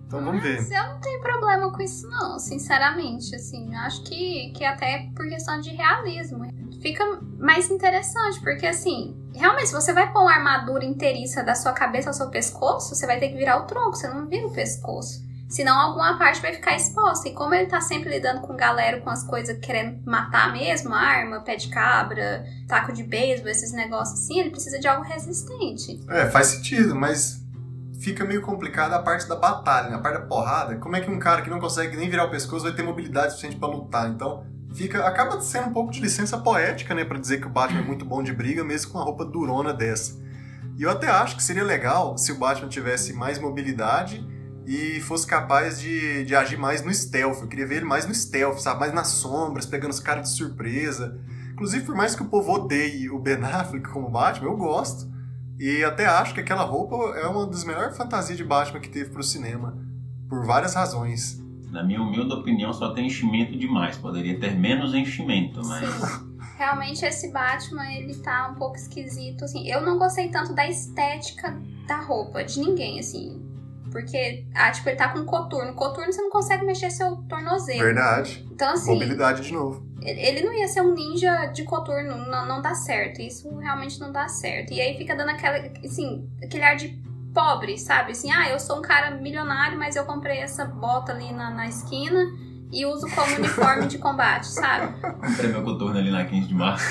Então 0.05 0.23
vamos 0.23 0.43
ver. 0.43 0.59
eu 0.59 0.93
não 0.93 0.99
tenho 0.99 1.21
problema 1.21 1.71
com 1.71 1.81
isso 1.81 2.07
não, 2.07 2.37
sinceramente, 2.37 3.33
assim, 3.33 3.73
acho 3.75 4.03
que, 4.03 4.51
que 4.51 4.63
até 4.63 5.09
por 5.15 5.27
questão 5.27 5.59
de 5.61 5.69
realismo 5.69 6.45
fica 6.81 7.03
mais 7.37 7.69
interessante, 7.69 8.39
porque 8.41 8.65
assim, 8.65 9.15
realmente 9.33 9.67
se 9.67 9.73
você 9.73 9.93
vai 9.93 10.11
pôr 10.11 10.21
uma 10.21 10.33
armadura 10.33 10.83
inteiriça 10.83 11.43
da 11.43 11.55
sua 11.55 11.73
cabeça 11.73 12.09
ao 12.09 12.13
seu 12.13 12.29
pescoço, 12.29 12.95
você 12.95 13.05
vai 13.05 13.19
ter 13.19 13.29
que 13.29 13.37
virar 13.37 13.61
o 13.61 13.65
tronco, 13.65 13.95
você 13.95 14.07
não 14.07 14.25
vira 14.25 14.47
o 14.47 14.53
pescoço. 14.53 15.29
Senão 15.51 15.77
alguma 15.77 16.17
parte 16.17 16.41
vai 16.41 16.53
ficar 16.53 16.77
exposta. 16.77 17.27
E 17.27 17.33
como 17.33 17.53
ele 17.53 17.67
tá 17.67 17.81
sempre 17.81 18.09
lidando 18.09 18.39
com 18.39 18.55
galera 18.55 19.01
com 19.01 19.09
as 19.09 19.21
coisas 19.21 19.57
querendo 19.59 20.01
matar 20.05 20.53
mesmo, 20.53 20.93
arma, 20.93 21.41
pé 21.41 21.57
de 21.57 21.67
cabra, 21.67 22.45
taco 22.69 22.93
de 22.93 23.03
beisebol, 23.03 23.51
esses 23.51 23.73
negócios 23.73 24.17
assim, 24.17 24.39
ele 24.39 24.49
precisa 24.49 24.79
de 24.79 24.87
algo 24.87 25.03
resistente. 25.03 25.99
É, 26.09 26.29
faz 26.29 26.47
sentido, 26.47 26.95
mas 26.95 27.41
fica 27.99 28.23
meio 28.23 28.41
complicado 28.41 28.93
a 28.93 28.99
parte 28.99 29.27
da 29.27 29.35
batalha, 29.35 29.89
né? 29.89 29.95
a 29.97 29.99
parte 29.99 30.21
da 30.21 30.25
porrada. 30.25 30.77
Como 30.77 30.95
é 30.95 31.01
que 31.01 31.11
um 31.11 31.19
cara 31.19 31.41
que 31.41 31.49
não 31.49 31.59
consegue 31.59 31.97
nem 31.97 32.09
virar 32.09 32.25
o 32.25 32.31
pescoço 32.31 32.63
vai 32.63 32.73
ter 32.73 32.83
mobilidade 32.83 33.33
suficiente 33.33 33.57
para 33.57 33.67
lutar? 33.67 34.09
Então, 34.09 34.45
fica 34.73 35.05
acaba 35.05 35.39
sendo 35.41 35.69
um 35.69 35.73
pouco 35.73 35.91
de 35.91 35.99
licença 35.99 36.37
poética, 36.37 36.93
né, 36.95 37.03
para 37.05 37.19
dizer 37.19 37.39
que 37.39 37.47
o 37.47 37.49
Batman 37.49 37.81
é 37.81 37.83
muito 37.83 38.05
bom 38.05 38.23
de 38.23 38.33
briga 38.33 38.63
mesmo 38.63 38.91
com 38.91 38.97
uma 38.97 39.05
roupa 39.05 39.25
durona 39.25 39.73
dessa. 39.73 40.19
E 40.77 40.83
eu 40.83 40.89
até 40.89 41.07
acho 41.07 41.35
que 41.35 41.43
seria 41.43 41.63
legal 41.63 42.17
se 42.17 42.31
o 42.31 42.37
Batman 42.37 42.69
tivesse 42.69 43.13
mais 43.13 43.37
mobilidade 43.37 44.25
e 44.65 45.01
fosse 45.01 45.27
capaz 45.27 45.79
de, 45.79 46.23
de 46.25 46.35
agir 46.35 46.57
mais 46.57 46.83
no 46.83 46.93
stealth. 46.93 47.41
Eu 47.41 47.47
queria 47.47 47.67
ver 47.67 47.77
ele 47.77 47.85
mais 47.85 48.07
no 48.07 48.13
stealth, 48.13 48.59
sabe? 48.59 48.79
Mais 48.79 48.93
nas 48.93 49.07
sombras, 49.07 49.65
pegando 49.65 49.91
os 49.91 49.99
caras 49.99 50.29
de 50.29 50.35
surpresa. 50.35 51.19
Inclusive, 51.51 51.85
por 51.85 51.95
mais 51.95 52.15
que 52.15 52.23
o 52.23 52.29
povo 52.29 52.53
odeie 52.53 53.09
o 53.09 53.19
Ben 53.19 53.43
Affleck 53.43 53.89
como 53.89 54.09
Batman, 54.09 54.47
eu 54.47 54.57
gosto. 54.57 55.11
E 55.59 55.83
até 55.83 56.05
acho 56.05 56.33
que 56.33 56.39
aquela 56.39 56.63
roupa 56.63 56.95
é 57.17 57.27
uma 57.27 57.45
das 57.45 57.63
melhores 57.63 57.95
fantasias 57.95 58.37
de 58.37 58.43
Batman 58.43 58.79
que 58.79 58.89
teve 58.89 59.09
pro 59.11 59.21
cinema. 59.21 59.77
Por 60.27 60.45
várias 60.45 60.73
razões. 60.73 61.40
Na 61.71 61.83
minha 61.83 62.01
humilde 62.01 62.33
opinião, 62.33 62.73
só 62.73 62.93
tem 62.93 63.07
enchimento 63.07 63.57
demais. 63.57 63.97
Poderia 63.97 64.37
ter 64.39 64.53
menos 64.55 64.93
enchimento, 64.93 65.61
mas. 65.65 65.87
Sim. 65.89 66.31
Realmente 66.57 67.03
esse 67.05 67.31
Batman, 67.31 67.91
ele 67.91 68.13
tá 68.15 68.49
um 68.49 68.55
pouco 68.55 68.75
esquisito, 68.75 69.45
assim. 69.45 69.67
Eu 69.67 69.81
não 69.81 69.97
gostei 69.97 70.29
tanto 70.29 70.53
da 70.53 70.67
estética 70.67 71.57
da 71.87 72.01
roupa, 72.01 72.43
de 72.43 72.59
ninguém, 72.59 72.99
assim. 72.99 73.41
Porque, 73.91 74.45
ah, 74.53 74.71
tipo, 74.71 74.87
ele 74.89 74.97
tá 74.97 75.09
com 75.09 75.25
coturno. 75.25 75.73
Coturno 75.73 76.11
você 76.11 76.21
não 76.21 76.29
consegue 76.29 76.65
mexer 76.65 76.91
seu 76.91 77.17
tornozelo. 77.27 77.79
Verdade. 77.79 78.47
Então, 78.51 78.69
assim. 78.69 78.93
Mobilidade 78.93 79.41
de 79.41 79.53
novo. 79.53 79.85
Ele 80.01 80.41
não 80.41 80.53
ia 80.53 80.67
ser 80.67 80.81
um 80.81 80.93
ninja 80.93 81.47
de 81.47 81.63
coturno. 81.63 82.17
Não, 82.17 82.47
não 82.47 82.61
dá 82.61 82.73
certo. 82.73 83.21
Isso 83.21 83.49
realmente 83.57 83.99
não 83.99 84.11
dá 84.11 84.27
certo. 84.27 84.73
E 84.73 84.79
aí 84.79 84.97
fica 84.97 85.15
dando 85.15 85.29
aquela, 85.29 85.57
assim, 85.83 86.29
aquele 86.41 86.63
ar 86.63 86.75
de 86.75 86.99
pobre, 87.33 87.77
sabe? 87.77 88.11
Assim, 88.11 88.31
ah, 88.31 88.49
eu 88.49 88.59
sou 88.59 88.79
um 88.79 88.81
cara 88.81 89.11
milionário, 89.11 89.77
mas 89.77 89.95
eu 89.95 90.05
comprei 90.05 90.39
essa 90.39 90.65
bota 90.65 91.11
ali 91.11 91.31
na, 91.33 91.49
na 91.49 91.67
esquina 91.67 92.19
e 92.71 92.85
uso 92.85 93.07
como 93.13 93.35
uniforme 93.35 93.87
de 93.87 93.97
combate, 93.97 94.47
sabe? 94.47 94.93
Comprei 95.01 95.49
meu 95.49 95.63
coturno 95.63 95.97
ali 95.97 96.09
na 96.09 96.25
15 96.25 96.47
de 96.47 96.53
março. 96.53 96.85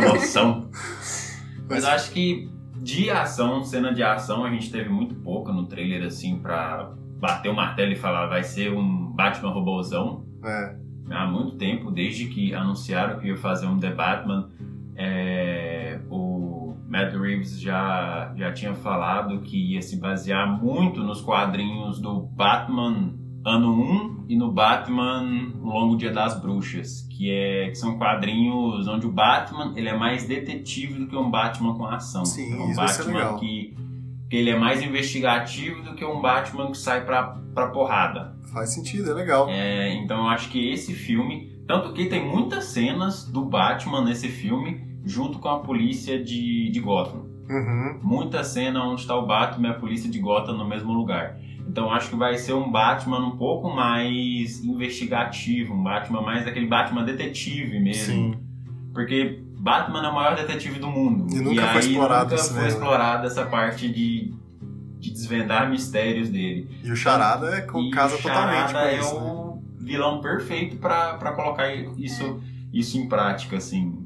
Promoção. 0.00 0.68
Mas 1.68 1.84
acho 1.84 2.10
que 2.10 2.50
de 2.82 3.08
ação, 3.08 3.64
cena 3.64 3.94
de 3.94 4.02
ação, 4.02 4.44
a 4.44 4.50
gente 4.50 4.70
teve 4.70 4.90
muito 4.90 5.14
pouca 5.14 5.52
no 5.52 5.66
trailer, 5.66 6.04
assim, 6.04 6.38
pra 6.38 6.92
bater 7.18 7.48
o 7.48 7.54
martelo 7.54 7.92
e 7.92 7.96
falar 7.96 8.26
vai 8.26 8.42
ser 8.42 8.72
um 8.72 9.12
Batman 9.12 9.52
robôzão. 9.52 10.26
É. 10.44 10.76
Há 11.10 11.26
muito 11.26 11.56
tempo, 11.56 11.90
desde 11.90 12.26
que 12.26 12.54
anunciaram 12.54 13.20
que 13.20 13.28
ia 13.28 13.36
fazer 13.36 13.66
um 13.66 13.78
The 13.78 13.92
Batman, 13.92 14.50
é, 14.96 15.91
Matt 16.92 17.14
Reeves 17.14 17.58
já, 17.58 18.34
já 18.36 18.52
tinha 18.52 18.74
falado 18.74 19.40
que 19.40 19.72
ia 19.72 19.80
se 19.80 19.96
basear 19.98 20.46
muito 20.62 21.02
nos 21.02 21.22
quadrinhos 21.22 21.98
do 21.98 22.20
Batman 22.20 23.14
ano 23.46 23.72
1 23.72 24.26
e 24.28 24.36
no 24.36 24.52
Batman 24.52 25.54
Longo 25.62 25.96
Dia 25.96 26.12
das 26.12 26.38
Bruxas, 26.38 27.08
que, 27.10 27.30
é, 27.30 27.70
que 27.70 27.76
são 27.76 27.96
quadrinhos 27.96 28.86
onde 28.86 29.06
o 29.06 29.10
Batman 29.10 29.72
ele 29.74 29.88
é 29.88 29.96
mais 29.96 30.26
detetive 30.26 30.98
do 30.98 31.06
que 31.06 31.16
um 31.16 31.30
Batman 31.30 31.74
com 31.74 31.86
ação. 31.86 32.26
Sim, 32.26 32.52
é 32.52 32.56
um 32.56 32.74
Batman 32.74 33.38
que, 33.38 33.74
que 34.28 34.36
ele 34.36 34.50
é 34.50 34.58
mais 34.58 34.82
investigativo 34.82 35.82
do 35.82 35.94
que 35.94 36.04
um 36.04 36.20
Batman 36.20 36.70
que 36.70 36.76
sai 36.76 37.06
pra, 37.06 37.38
pra 37.54 37.68
porrada. 37.68 38.36
Faz 38.52 38.74
sentido, 38.74 39.12
é 39.12 39.14
legal. 39.14 39.48
É, 39.48 39.94
então 39.94 40.18
eu 40.18 40.28
acho 40.28 40.50
que 40.50 40.70
esse 40.70 40.92
filme, 40.92 41.58
tanto 41.66 41.94
que 41.94 42.04
tem 42.04 42.22
muitas 42.22 42.64
cenas 42.64 43.24
do 43.24 43.46
Batman 43.46 44.04
nesse 44.04 44.28
filme 44.28 44.91
junto 45.04 45.38
com 45.38 45.48
a 45.48 45.60
polícia 45.60 46.22
de, 46.22 46.70
de 46.70 46.80
Gotham. 46.80 47.26
Uhum. 47.48 47.98
Muita 48.02 48.44
cena 48.44 48.84
onde 48.84 49.02
está 49.02 49.16
o 49.16 49.26
Batman 49.26 49.68
e 49.68 49.70
a 49.72 49.74
polícia 49.74 50.10
de 50.10 50.18
Gotham 50.18 50.56
no 50.56 50.66
mesmo 50.66 50.92
lugar. 50.92 51.38
Então 51.68 51.90
acho 51.90 52.10
que 52.10 52.16
vai 52.16 52.36
ser 52.36 52.54
um 52.54 52.70
Batman 52.70 53.26
um 53.26 53.36
pouco 53.36 53.70
mais 53.70 54.64
investigativo, 54.64 55.74
um 55.74 55.82
Batman 55.82 56.22
mais 56.22 56.44
daquele 56.44 56.66
Batman 56.66 57.04
detetive 57.04 57.78
mesmo. 57.78 58.14
Sim. 58.14 58.34
Porque 58.92 59.42
Batman 59.58 60.06
é 60.06 60.10
o 60.10 60.14
maior 60.14 60.34
detetive 60.34 60.78
do 60.78 60.88
mundo. 60.88 61.34
E 61.34 61.40
nunca 61.40 61.62
e 61.62 61.68
foi 61.68 61.80
explorado 61.80 62.30
nunca 62.30 62.42
foi 62.42 62.68
explorada 62.68 63.26
essa 63.26 63.46
parte 63.46 63.88
de, 63.88 64.34
de 64.98 65.10
desvendar 65.12 65.70
mistérios 65.70 66.28
dele. 66.28 66.68
E 66.82 66.90
o 66.90 66.96
Charada 66.96 67.54
é 67.56 67.60
com 67.62 67.90
casa 67.90 68.18
totalmente 68.18 68.72
com 68.72 68.78
é 68.78 68.98
isso, 68.98 69.16
o 69.16 69.54
né? 69.54 69.62
vilão 69.78 70.20
perfeito 70.20 70.76
para 70.76 71.32
colocar 71.32 71.72
isso, 71.74 72.42
isso 72.72 72.98
em 72.98 73.08
prática, 73.08 73.56
assim. 73.56 74.01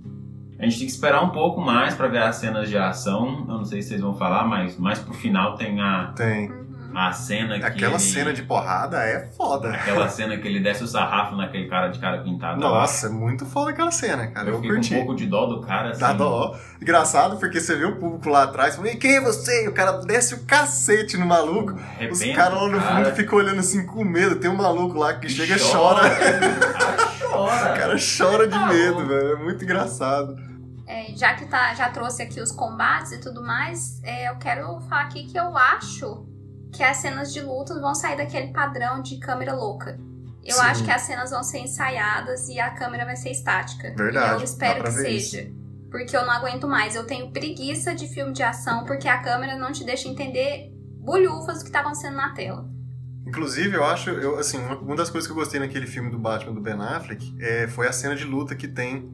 A 0.59 0.64
gente 0.64 0.79
tem 0.79 0.87
que 0.87 0.92
esperar 0.92 1.23
um 1.23 1.31
pouco 1.31 1.61
mais 1.61 1.95
para 1.95 2.09
ver 2.09 2.23
as 2.23 2.37
cenas 2.37 2.69
de 2.69 2.79
ação. 2.79 3.45
Eu 3.49 3.59
não 3.59 3.64
sei 3.64 3.83
se 3.83 3.88
vocês 3.88 4.01
vão 4.01 4.14
falar, 4.14 4.45
mas 4.45 4.77
mais 4.79 4.99
pro 4.99 5.12
final 5.12 5.55
tem 5.57 5.81
a. 5.81 6.12
Tem 6.16 6.51
a 6.95 7.12
cena 7.12 7.59
que. 7.59 7.64
Aquela 7.64 7.95
ele... 7.95 8.01
cena 8.01 8.33
de 8.33 8.42
porrada 8.42 9.03
é 9.03 9.27
foda. 9.37 9.71
Aquela 9.71 10.09
cena 10.09 10.37
que 10.38 10.49
ele 10.49 10.61
desce 10.61 10.83
o 10.83 10.87
sarrafo 10.87 11.37
naquele 11.37 11.69
cara 11.69 11.88
de 11.88 11.99
cara 11.99 12.23
pintado. 12.23 12.59
Nossa, 12.59 13.09
é 13.09 13.11
muito 13.11 13.45
foda 13.45 13.71
aquela 13.71 13.90
cena, 13.90 14.29
cara. 14.29 14.49
Eu, 14.49 14.55
eu 14.55 14.62
curti. 14.62 14.95
um 14.95 14.99
pouco 14.99 15.14
de 15.14 15.27
dó 15.27 15.45
do 15.47 15.61
cara, 15.61 15.90
assim. 15.90 16.01
Dá 16.01 16.14
dó. 16.14 16.57
Engraçado 16.81 17.37
porque 17.37 17.61
você 17.61 17.77
vê 17.77 17.85
o 17.85 17.97
público 17.97 18.29
lá 18.31 18.45
atrás 18.45 18.81
e 18.83 18.97
quem 18.97 19.16
é 19.16 19.21
você? 19.21 19.64
E 19.64 19.69
o 19.69 19.73
cara 19.73 19.92
desce 20.05 20.35
o 20.35 20.45
cacete 20.45 21.19
no 21.19 21.27
maluco. 21.27 21.79
Arrebenta 21.79 22.12
Os 22.12 22.35
caras 22.35 22.62
lá 22.62 22.69
no 22.69 22.81
cara. 22.81 23.05
fundo 23.05 23.16
ficam 23.16 23.38
olhando 23.38 23.61
assim 23.61 23.85
com 23.85 24.03
medo. 24.05 24.37
Tem 24.37 24.51
um 24.51 24.57
maluco 24.57 24.99
lá 24.99 25.14
que 25.14 25.29
chega 25.29 25.57
e 25.57 25.59
chora. 25.59 26.01
chora. 26.01 27.07
o 27.35 27.47
cara 27.47 27.97
chora 27.97 28.47
de 28.47 28.59
tá 28.59 28.67
medo, 28.67 29.07
velho. 29.07 29.33
É 29.33 29.37
muito 29.37 29.65
engraçado. 29.65 30.37
É, 30.87 31.12
já 31.17 31.35
que 31.35 31.47
tá, 31.47 31.75
já 31.75 31.91
trouxe 31.91 32.23
aqui 32.23 32.41
os 32.41 32.53
combates 32.53 33.12
e 33.12 33.19
tudo 33.19 33.43
mais, 33.43 34.01
é, 34.05 34.31
eu 34.31 34.37
quero 34.37 34.81
falar 34.83 35.03
aqui 35.03 35.25
que 35.25 35.37
eu 35.37 35.57
acho 35.57 36.27
que 36.73 36.83
as 36.83 36.99
cenas 36.99 37.33
de 37.33 37.41
luta 37.41 37.79
vão 37.81 37.95
sair 37.95 38.17
daquele 38.17 38.53
padrão 38.53 39.03
de 39.03 39.19
câmera 39.19 39.53
louca. 39.53 39.99
Eu 40.45 40.55
Sim. 40.55 40.62
acho 40.62 40.85
que 40.85 40.91
as 40.91 41.03
cenas 41.03 41.31
vão 41.31 41.43
ser 41.43 41.59
ensaiadas 41.59 42.49
e 42.49 42.61
a 42.61 42.71
câmera 42.71 43.05
vai 43.05 43.17
ser 43.17 43.31
estática. 43.31 43.93
Verdade. 43.97 44.35
E 44.35 44.37
eu 44.37 44.45
espero 44.45 44.85
que 44.85 44.93
seja. 44.93 45.41
Isso. 45.41 45.57
Porque 45.91 46.17
eu 46.17 46.25
não 46.25 46.33
aguento 46.33 46.69
mais. 46.69 46.95
Eu 46.95 47.05
tenho 47.05 47.33
preguiça 47.33 47.95
de 47.95 48.07
filme 48.07 48.33
de 48.33 48.45
ação 48.45 48.85
porque 48.85 49.09
a 49.09 49.19
câmera 49.19 49.57
não 49.57 49.73
te 49.73 49.83
deixa 49.83 50.09
entender 50.09 50.71
bolhufas 51.01 51.59
do 51.59 51.65
que 51.65 51.71
tá 51.71 51.81
acontecendo 51.81 52.17
na 52.17 52.33
tela. 52.33 52.76
Inclusive, 53.27 53.75
eu 53.75 53.85
acho, 53.85 54.11
eu, 54.11 54.39
assim, 54.39 54.59
uma 54.59 54.95
das 54.95 55.11
coisas 55.11 55.27
que 55.27 55.33
eu 55.33 55.37
gostei 55.37 55.59
naquele 55.59 55.87
filme 55.87 56.11
do 56.11 56.19
Batman 56.19 56.55
do 56.55 56.61
Ben 56.61 56.75
Affleck 56.75 57.35
é, 57.41 57.67
foi 57.67 57.89
a 57.89 57.93
cena 57.93 58.15
de 58.15 58.25
luta 58.25 58.55
que 58.55 58.69
tem, 58.69 59.11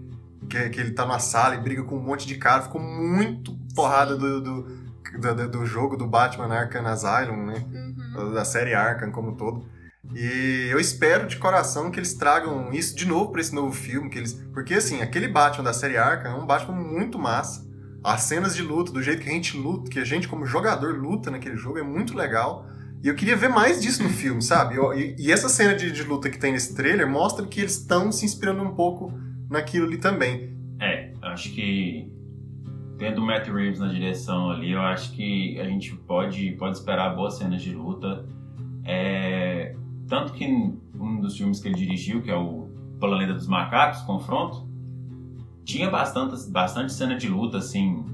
que, 0.48 0.68
que 0.68 0.80
ele 0.80 0.90
tá 0.90 1.06
na 1.06 1.18
sala 1.18 1.54
e 1.54 1.60
briga 1.60 1.82
com 1.82 1.96
um 1.96 2.02
monte 2.02 2.26
de 2.26 2.36
cara. 2.36 2.62
Ficou 2.62 2.80
muito 2.80 3.56
porrada 3.74 4.16
do, 4.16 4.40
do 4.40 4.82
do, 5.18 5.48
do 5.48 5.66
jogo 5.66 5.96
do 5.96 6.06
Batman 6.06 6.52
Arkham 6.52 6.86
Asylum, 6.86 7.46
né? 7.46 7.64
Uhum. 7.72 8.32
Da 8.32 8.44
série 8.44 8.74
Arkham 8.74 9.10
como 9.10 9.30
um 9.30 9.34
todo. 9.34 9.66
E 10.14 10.68
eu 10.70 10.78
espero 10.80 11.26
de 11.26 11.36
coração 11.36 11.90
que 11.90 11.98
eles 11.98 12.14
tragam 12.14 12.72
isso 12.72 12.94
de 12.94 13.06
novo 13.06 13.30
para 13.30 13.40
esse 13.40 13.54
novo 13.54 13.72
filme, 13.72 14.10
que 14.10 14.18
eles, 14.18 14.32
porque 14.52 14.74
assim, 14.74 15.00
aquele 15.00 15.28
Batman 15.28 15.64
da 15.64 15.72
série 15.72 15.96
Arkham 15.96 16.32
é 16.32 16.34
um 16.34 16.46
Batman 16.46 16.76
muito 16.76 17.18
massa. 17.18 17.66
As 18.02 18.22
cenas 18.22 18.54
de 18.54 18.62
luta, 18.62 18.90
do 18.90 19.00
jeito 19.00 19.22
que 19.22 19.28
a 19.28 19.32
gente 19.32 19.56
luta, 19.56 19.88
que 19.88 20.00
a 20.00 20.04
gente 20.04 20.26
como 20.26 20.44
jogador 20.44 20.98
luta 20.98 21.30
naquele 21.30 21.56
jogo 21.56 21.78
é 21.78 21.82
muito 21.82 22.16
legal. 22.16 22.66
E 23.02 23.08
eu 23.08 23.16
queria 23.16 23.36
ver 23.36 23.48
mais 23.48 23.82
disso 23.82 24.02
no 24.02 24.08
filme, 24.08 24.40
sabe? 24.40 24.76
E, 24.96 25.16
e 25.18 25.32
essa 25.32 25.48
cena 25.48 25.74
de, 25.74 25.90
de 25.90 26.02
luta 26.04 26.30
que 26.30 26.38
tem 26.38 26.52
nesse 26.52 26.74
trailer 26.74 27.08
mostra 27.08 27.44
que 27.44 27.60
eles 27.60 27.78
estão 27.78 28.12
se 28.12 28.24
inspirando 28.24 28.62
um 28.62 28.74
pouco 28.74 29.12
naquilo 29.50 29.86
ali 29.86 29.98
também. 29.98 30.56
É, 30.78 31.12
acho 31.22 31.52
que 31.52 32.12
tendo 32.98 33.20
o 33.20 33.26
Matt 33.26 33.48
Reeves 33.48 33.80
na 33.80 33.88
direção 33.88 34.50
ali, 34.50 34.70
eu 34.70 34.80
acho 34.80 35.12
que 35.16 35.58
a 35.58 35.64
gente 35.64 35.96
pode, 35.96 36.52
pode 36.52 36.76
esperar 36.76 37.16
boas 37.16 37.34
cenas 37.34 37.60
de 37.60 37.74
luta. 37.74 38.24
É, 38.84 39.74
tanto 40.08 40.32
que 40.32 40.46
um 40.46 41.20
dos 41.20 41.36
filmes 41.36 41.58
que 41.58 41.66
ele 41.66 41.74
dirigiu, 41.74 42.22
que 42.22 42.30
é 42.30 42.36
o 42.36 42.68
Planeta 43.00 43.34
dos 43.34 43.48
Macacos, 43.48 44.02
Confronto, 44.02 44.68
tinha 45.64 45.90
bastante, 45.90 46.48
bastante 46.48 46.92
cena 46.92 47.16
de 47.16 47.28
luta, 47.28 47.58
assim, 47.58 48.04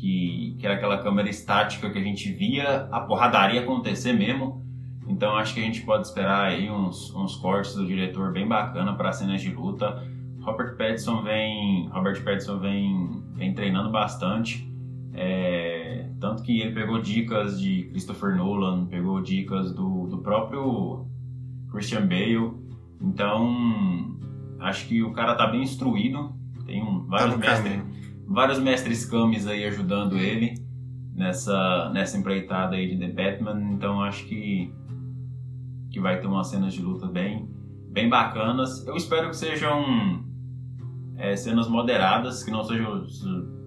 que, 0.00 0.56
que 0.58 0.66
era 0.66 0.76
aquela 0.76 0.98
câmera 0.98 1.28
estática 1.28 1.90
que 1.90 1.98
a 1.98 2.02
gente 2.02 2.30
via 2.32 2.88
a 2.90 3.00
porradaria 3.00 3.60
acontecer 3.60 4.12
mesmo. 4.12 4.64
Então 5.08 5.36
acho 5.36 5.54
que 5.54 5.60
a 5.60 5.62
gente 5.62 5.82
pode 5.82 6.06
esperar 6.06 6.46
aí 6.46 6.70
uns, 6.70 7.14
uns 7.14 7.36
cortes 7.36 7.74
do 7.74 7.86
diretor 7.86 8.32
bem 8.32 8.46
bacana 8.46 8.94
para 8.94 9.12
cenas 9.12 9.40
de 9.40 9.50
luta. 9.50 10.02
Robert 10.40 10.76
Pattinson 10.76 11.22
vem, 11.22 11.88
Robert 11.88 12.22
Pattinson 12.22 12.58
vem, 12.58 13.22
vem 13.34 13.54
treinando 13.54 13.90
bastante. 13.90 14.70
É, 15.12 16.08
tanto 16.20 16.42
que 16.42 16.60
ele 16.60 16.72
pegou 16.72 17.00
dicas 17.00 17.60
de 17.60 17.84
Christopher 17.84 18.36
Nolan, 18.36 18.86
pegou 18.86 19.20
dicas 19.22 19.72
do, 19.72 20.06
do 20.06 20.18
próprio 20.18 21.06
Christian 21.70 22.06
Bale. 22.06 22.52
Então, 23.00 24.16
acho 24.60 24.86
que 24.86 25.02
o 25.02 25.12
cara 25.12 25.34
tá 25.34 25.46
bem 25.46 25.62
instruído. 25.62 26.34
Tem 26.66 26.82
um, 26.82 27.00
Tá 27.00 27.06
vários, 27.08 27.32
no 27.32 27.38
mestres. 27.38 27.95
Vários 28.26 28.58
mestres 28.58 29.04
camis 29.04 29.46
aí 29.46 29.64
ajudando 29.64 30.16
ele 30.18 30.54
nessa, 31.14 31.90
nessa 31.92 32.18
empreitada 32.18 32.76
aí 32.76 32.94
de 32.94 32.98
The 32.98 33.12
Batman. 33.12 33.72
Então, 33.72 34.00
acho 34.02 34.24
que, 34.26 34.72
que 35.90 36.00
vai 36.00 36.20
ter 36.20 36.26
umas 36.26 36.48
cenas 36.48 36.74
de 36.74 36.82
luta 36.82 37.06
bem, 37.06 37.48
bem 37.90 38.08
bacanas. 38.08 38.86
Eu 38.86 38.96
espero 38.96 39.30
que 39.30 39.36
sejam 39.36 40.24
é, 41.16 41.34
cenas 41.36 41.68
moderadas, 41.68 42.42
que 42.44 42.50
não 42.50 42.62
sejam 42.62 43.06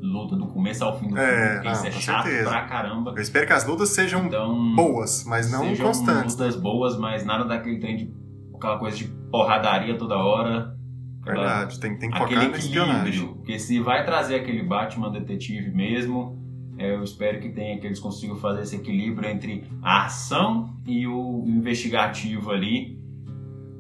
luta 0.02 0.36
do 0.36 0.48
começo 0.48 0.84
ao 0.84 0.98
fim 0.98 1.10
do 1.10 1.18
É, 1.18 1.28
filme, 1.36 1.54
porque 1.56 1.68
ah, 1.68 1.72
isso 1.72 1.88
é 1.88 1.92
chato 1.92 2.24
certeza. 2.26 2.50
pra 2.50 2.62
caramba. 2.66 3.12
Eu 3.16 3.22
espero 3.22 3.46
que 3.48 3.54
as 3.54 3.66
lutas 3.66 3.90
sejam 3.90 4.26
Então, 4.28 4.76
boas, 4.76 5.26
mas 5.28 5.52
não 5.52 5.62
sejam 5.62 5.88
constantes. 5.88 6.36
lutas 6.38 6.56
boas, 6.56 6.98
mas 6.98 7.26
nada 7.26 7.44
daquele 7.46 7.80
trem 7.80 7.98
de 7.98 8.14
aquela 8.56 8.78
coisa 8.78 8.96
de 8.98 9.06
porradaria 9.32 9.98
toda 9.98 10.16
hora. 10.18 10.78
Verdade, 11.34 11.80
tem, 11.80 11.98
tem 11.98 12.10
que 12.10 12.18
aquele 12.18 12.42
focar 12.46 12.60
espionagem. 12.60 13.08
equilíbrio. 13.08 13.36
Porque 13.36 13.60
se 13.60 13.80
vai 13.80 14.06
trazer 14.06 14.36
aquele 14.36 14.64
Batman 14.64 15.12
detetive 15.12 15.72
mesmo, 15.72 16.38
é, 16.78 16.96
eu 16.96 17.04
espero 17.04 17.40
que 17.40 17.50
tenha 17.50 17.80
que 17.80 17.86
eles 17.88 18.00
consigam 18.00 18.36
fazer 18.38 18.62
esse 18.62 18.76
equilíbrio 18.76 19.30
entre 19.30 19.66
a 19.82 20.06
ação 20.06 20.76
e 20.86 21.06
o 21.08 21.44
investigativo 21.48 22.52
ali. 22.52 22.98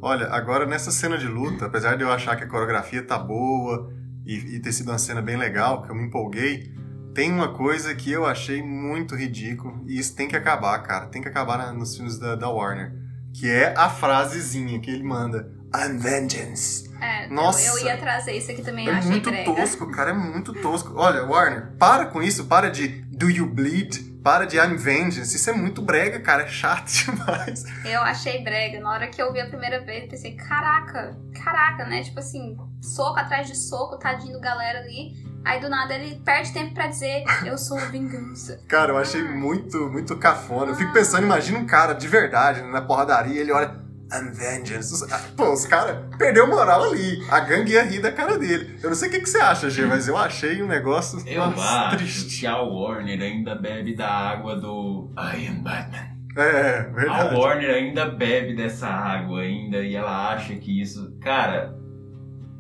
Olha, 0.01 0.27
agora 0.27 0.65
nessa 0.65 0.91
cena 0.91 1.17
de 1.17 1.27
luta, 1.27 1.65
apesar 1.65 1.95
de 1.97 2.03
eu 2.03 2.12
achar 2.12 2.35
que 2.35 2.43
a 2.43 2.47
coreografia 2.47 3.03
tá 3.05 3.17
boa 3.19 3.91
e, 4.25 4.55
e 4.55 4.59
ter 4.59 4.71
sido 4.71 4.89
uma 4.89 4.97
cena 4.97 5.21
bem 5.21 5.35
legal, 5.35 5.81
que 5.81 5.89
eu 5.91 5.95
me 5.95 6.03
empolguei, 6.03 6.71
tem 7.13 7.31
uma 7.31 7.49
coisa 7.49 7.93
que 7.95 8.09
eu 8.12 8.25
achei 8.25 8.62
muito 8.63 9.15
ridículo 9.15 9.83
e 9.88 9.97
isso 9.99 10.15
tem 10.15 10.27
que 10.27 10.35
acabar, 10.38 10.77
cara. 10.83 11.07
Tem 11.07 11.21
que 11.21 11.27
acabar 11.27 11.57
na- 11.57 11.73
nos 11.73 11.95
filmes 11.95 12.17
da, 12.17 12.35
da 12.35 12.49
Warner. 12.49 12.93
Que 13.33 13.47
é 13.49 13.73
a 13.77 13.89
frasezinha 13.89 14.79
que 14.79 14.89
ele 14.89 15.03
manda. 15.03 15.51
I'm 15.75 15.97
vengeance. 15.99 16.89
É, 17.01 17.25
eu- 17.25 17.29
Nossa. 17.32 17.62
Eu, 17.65 17.86
ia 17.86 17.97
trazer 17.97 18.34
isso 18.34 18.51
aqui 18.51 18.62
também, 18.62 18.88
eu 18.88 18.93
É 18.93 18.97
achei 18.97 19.12
muito 19.12 19.29
brega. 19.29 19.53
tosco, 19.55 19.89
cara, 19.91 20.10
é 20.12 20.13
muito 20.13 20.53
tosco. 20.53 20.93
Olha, 20.95 21.23
Warner, 21.25 21.71
para 21.77 22.05
com 22.08 22.21
isso, 22.21 22.45
para 22.45 22.69
de 22.69 22.88
Do 23.15 23.29
You 23.29 23.45
Bleed, 23.45 24.19
para 24.23 24.45
de 24.45 24.58
I'm 24.58 24.75
Vengeance. 24.75 25.34
Isso 25.36 25.49
é 25.49 25.53
muito 25.53 25.82
brega, 25.82 26.19
cara, 26.19 26.43
é 26.43 26.47
chato 26.47 26.88
demais. 27.05 27.63
Eu 27.86 28.01
achei 28.01 28.43
brega. 28.43 28.79
Na 28.82 28.91
hora 28.91 29.08
que 29.08 29.21
eu 29.21 29.32
vi 29.32 29.39
a 29.39 29.47
primeira 29.47 29.79
vez, 29.86 30.03
eu 30.03 30.10
pensei, 30.10 30.36
caraca, 30.36 31.15
caraca, 31.41 31.86
né? 31.86 32.01
Tipo 32.03 32.19
assim, 32.19 32.58
soco 32.82 33.17
atrás 33.19 33.47
de 33.47 33.55
soco, 33.55 33.97
tadinho 33.97 34.34
do 34.34 34.41
galera 34.41 34.79
ali. 34.79 35.13
Aí 35.45 35.62
do 35.62 35.69
nada 35.69 35.93
ele 35.93 36.19
perde 36.25 36.51
tempo 36.51 36.73
pra 36.73 36.88
dizer, 36.88 37.23
eu 37.45 37.58
sou 37.58 37.77
vingança. 37.91 38.60
Cara, 38.67 38.91
eu 38.91 38.97
achei 38.97 39.23
muito, 39.23 39.89
muito 39.89 40.17
cafona. 40.17 40.71
Eu 40.71 40.75
fico 40.75 40.91
pensando, 40.91 41.23
imagina 41.23 41.58
um 41.60 41.65
cara 41.65 41.93
de 41.93 42.08
verdade 42.10 42.62
né, 42.62 42.67
na 42.69 42.82
porradaria, 42.82 43.39
ele 43.39 43.51
olha. 43.53 43.88
I'm 44.11 44.31
vengeance. 44.31 45.05
Ah, 45.11 45.21
Pô, 45.37 45.53
os 45.53 45.65
caras 45.65 45.97
perdeu 46.17 46.47
moral 46.47 46.83
ali. 46.85 47.23
A 47.29 47.39
gangue 47.41 47.73
ia 47.73 47.83
rir 47.83 48.01
da 48.01 48.11
cara 48.11 48.37
dele. 48.39 48.79
Eu 48.81 48.89
não 48.89 48.95
sei 48.95 49.09
o 49.09 49.11
que, 49.11 49.19
que 49.21 49.29
você 49.29 49.37
acha, 49.39 49.69
G, 49.69 49.85
mas 49.85 50.07
eu 50.07 50.17
achei 50.17 50.61
um 50.63 50.67
negócio 50.67 51.19
Eu 51.27 51.45
nossa, 51.47 51.61
acho 51.87 51.97
triste. 51.97 52.39
que 52.41 52.47
a 52.47 52.57
Warner 52.61 53.21
ainda 53.21 53.53
bebe 53.55 53.95
da 53.95 54.09
água 54.09 54.55
do 54.55 55.11
I 55.17 55.47
am 55.47 55.61
Batman. 55.61 56.09
É, 56.37 56.79
A 56.79 56.83
verdade. 56.93 57.35
Warner 57.35 57.69
ainda 57.75 58.05
bebe 58.09 58.55
dessa 58.55 58.87
água 58.87 59.41
ainda 59.41 59.77
e 59.79 59.95
ela 59.95 60.33
acha 60.33 60.55
que 60.55 60.81
isso. 60.81 61.15
Cara, 61.21 61.75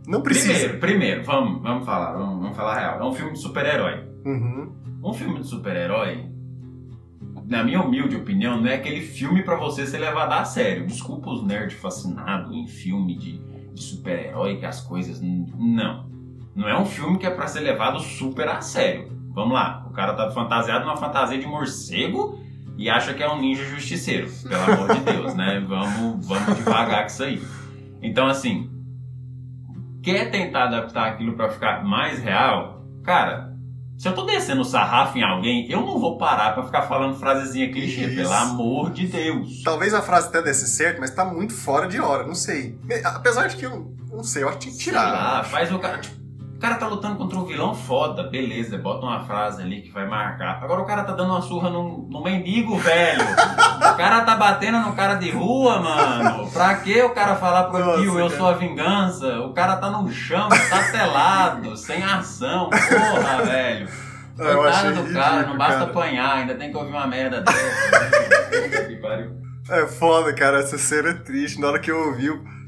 Não 0.07 0.21
precisa. 0.21 0.53
primeiro, 0.53 0.79
primeiro, 0.79 1.23
vamos, 1.23 1.61
vamos 1.61 1.85
falar, 1.85 2.13
vamos, 2.13 2.41
vamos 2.41 2.57
falar 2.57 2.75
a 2.75 2.79
real. 2.79 2.99
É 2.99 3.03
um 3.05 3.13
filme 3.13 3.33
de 3.33 3.39
super-herói. 3.39 4.03
Uhum. 4.25 4.75
Um 5.03 5.13
filme 5.13 5.39
de 5.39 5.47
super-herói, 5.47 6.25
na 7.49 7.63
minha 7.63 7.81
humilde 7.81 8.15
opinião, 8.15 8.61
não 8.61 8.69
é 8.69 8.75
aquele 8.75 9.01
filme 9.01 9.41
pra 9.41 9.55
você 9.55 9.85
ser 9.87 9.97
levado 9.97 10.31
a 10.33 10.45
sério. 10.45 10.85
Desculpa 10.85 11.31
os 11.31 11.43
nerds 11.43 11.79
fascinados 11.79 12.55
em 12.55 12.67
filme 12.67 13.17
de, 13.17 13.39
de 13.73 13.81
super-herói, 13.81 14.57
que 14.57 14.65
as 14.67 14.81
coisas. 14.81 15.19
Não. 15.19 16.07
Não 16.55 16.69
é 16.69 16.79
um 16.79 16.85
filme 16.85 17.17
que 17.17 17.25
é 17.25 17.31
pra 17.31 17.47
ser 17.47 17.61
levado 17.61 17.99
super 17.99 18.47
a 18.47 18.61
sério. 18.61 19.11
Vamos 19.31 19.53
lá, 19.53 19.83
o 19.89 19.93
cara 19.93 20.13
tá 20.13 20.29
fantasiado 20.29 20.85
numa 20.85 20.97
fantasia 20.97 21.39
de 21.39 21.47
morcego 21.47 22.39
e 22.77 22.87
acha 22.87 23.15
que 23.15 23.23
é 23.23 23.31
um 23.31 23.41
ninja 23.41 23.65
justiceiro. 23.65 24.29
Pelo 24.47 24.63
amor 24.71 24.95
de 24.95 25.01
Deus, 25.11 25.33
né? 25.33 25.59
Vamos, 25.67 26.27
vamos 26.27 26.55
devagar 26.55 27.01
com 27.01 27.07
isso 27.07 27.23
aí. 27.23 27.41
Então, 28.01 28.27
assim, 28.27 28.69
quer 30.03 30.29
tentar 30.29 30.65
adaptar 30.65 31.07
aquilo 31.07 31.33
pra 31.33 31.49
ficar 31.49 31.83
mais 31.83 32.19
real? 32.19 32.85
Cara, 33.03 33.48
se 33.99 34.07
eu 34.07 34.15
tô 34.15 34.23
descendo 34.23 34.61
o 34.61 34.65
sarrafo 34.65 35.17
em 35.17 35.23
alguém, 35.23 35.69
eu 35.69 35.81
não 35.81 35.99
vou 35.99 36.17
parar 36.17 36.53
pra 36.53 36.63
ficar 36.65 36.83
falando 36.83 37.17
frasezinha 37.19 37.69
clichê, 37.69 38.05
Isso. 38.05 38.15
pelo 38.15 38.31
amor 38.31 38.91
de 38.91 39.05
Deus. 39.07 39.61
Talvez 39.61 39.93
a 39.93 40.01
frase 40.01 40.29
até 40.29 40.41
desse 40.41 40.67
certo, 40.69 41.01
mas 41.01 41.11
tá 41.11 41.25
muito 41.25 41.53
fora 41.53 41.85
de 41.85 41.99
hora, 41.99 42.25
não 42.25 42.33
sei. 42.33 42.79
Apesar 43.03 43.47
de 43.47 43.57
que 43.57 43.65
eu 43.65 43.93
não 44.09 44.23
sei, 44.23 44.43
eu 44.43 44.47
acho 44.47 44.57
que 44.57 44.63
tinha 44.63 44.73
que 44.77 44.83
Sei 44.83 44.93
tirar. 44.93 45.11
lá, 45.11 45.43
faz 45.43 45.69
o 45.71 45.77
cara. 45.79 45.97
Tipo, 45.97 46.18
o 46.59 46.61
cara 46.61 46.75
tá 46.75 46.87
lutando 46.87 47.15
contra 47.15 47.39
um 47.39 47.45
vilão 47.45 47.73
foda, 47.73 48.23
beleza, 48.23 48.77
bota 48.77 49.05
uma 49.05 49.23
frase 49.23 49.61
ali 49.61 49.81
que 49.81 49.91
vai 49.91 50.05
marcar. 50.05 50.61
Agora 50.61 50.81
o 50.81 50.85
cara 50.85 51.05
tá 51.05 51.13
dando 51.13 51.31
uma 51.31 51.41
surra 51.41 51.69
num, 51.69 52.05
num 52.11 52.21
mendigo, 52.21 52.77
velho. 52.77 53.21
o 53.23 53.95
cara 53.95 54.25
tá 54.25 54.35
batendo 54.35 54.77
no 54.81 54.91
cara 54.91 55.15
de 55.15 55.31
rua, 55.31 55.79
mano. 55.79 56.51
Pra 56.51 56.75
que 56.75 57.01
o 57.01 57.11
cara 57.11 57.37
falar 57.37 57.63
pro 57.69 58.01
tio, 58.01 58.19
eu 58.19 58.29
sou 58.29 58.49
a 58.49 58.51
vingança? 58.51 59.39
O 59.39 59.53
cara 59.53 59.77
tá 59.77 59.89
no 59.89 60.11
chão, 60.11 60.49
tá 60.49 60.91
telado, 60.91 61.77
sem 61.77 62.03
ação. 62.03 62.69
Porra, 62.69 63.41
velho. 63.45 63.87
Coitado 64.35 65.03
do 65.03 65.13
cara, 65.13 65.29
ridículo, 65.29 65.47
não 65.47 65.57
basta 65.57 65.79
cara. 65.79 65.91
apanhar, 65.91 66.33
ainda 66.39 66.55
tem 66.55 66.71
que 66.71 66.75
ouvir 66.75 66.91
uma 66.91 67.07
merda 67.07 67.39
dessa. 67.39 67.59
Que 68.85 68.95
pariu. 68.97 69.31
É 69.69 69.87
foda, 69.87 70.33
cara, 70.33 70.59
essa 70.59 70.77
cena 70.77 71.11
é 71.11 71.13
triste. 71.13 71.57
Na 71.61 71.67
hora 71.67 71.79
que 71.79 71.89
eu 71.89 72.07
ouvi, 72.07 72.27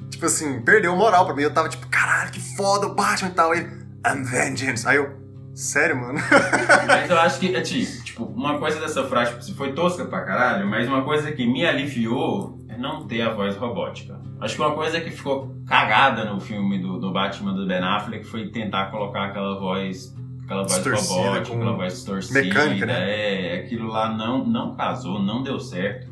tipo 0.10 0.26
assim, 0.26 0.62
perdeu 0.62 0.96
moral 0.96 1.26
pra 1.26 1.36
mim. 1.36 1.42
Eu 1.42 1.54
tava 1.54 1.68
tipo, 1.68 1.88
caralho, 1.90 2.32
que 2.32 2.40
foda 2.56 2.88
o 2.88 2.96
Batman 2.96 3.30
e 3.30 3.34
tal. 3.34 3.54
Ele, 3.54 3.81
I'm 4.06 4.24
vengeance. 4.24 4.88
Aí 4.88 4.98
eu, 4.98 5.10
sério, 5.54 5.96
mano? 6.00 6.20
Mas 6.88 7.10
eu 7.10 7.20
acho 7.20 7.40
que, 7.40 7.62
ti- 7.62 8.04
tipo, 8.04 8.24
uma 8.26 8.58
coisa 8.60 8.80
dessa 8.80 9.04
frase, 9.04 9.40
tipo, 9.40 9.58
foi 9.58 9.74
tosca 9.74 10.06
pra 10.06 10.22
caralho, 10.22 10.68
mas 10.68 10.88
uma 10.88 11.04
coisa 11.04 11.32
que 11.32 11.46
me 11.46 11.66
aliviou 11.66 12.58
é 12.70 12.78
não 12.78 13.06
ter 13.08 13.22
a 13.22 13.30
voz 13.34 13.56
robótica. 13.56 14.20
Acho 14.40 14.56
que 14.56 14.62
uma 14.62 14.74
coisa 14.74 15.00
que 15.00 15.12
ficou 15.12 15.56
cagada 15.68 16.26
no 16.26 16.40
filme 16.40 16.80
do, 16.80 17.00
do 17.00 17.12
Batman 17.14 17.54
do 17.54 17.68
Ben 17.68 17.80
Affleck 17.84 18.26
foi 18.26 18.50
tentar 18.50 18.88
colocar 18.92 19.26
aquela 19.26 19.60
voz, 19.60 20.16
aquela 20.44 20.64
voz 20.64 20.74
Distorcida, 20.76 21.14
robótica, 21.22 21.56
aquela 21.56 21.74
voz 21.74 21.94
distorcida. 21.94 22.42
mecânica, 22.42 22.86
né? 22.88 22.96
É, 23.12 23.60
aquilo 23.60 23.88
lá 23.88 24.12
não, 24.12 24.44
não 24.44 24.76
casou, 24.76 25.22
não 25.22 25.44
deu 25.44 25.60
certo. 25.60 26.12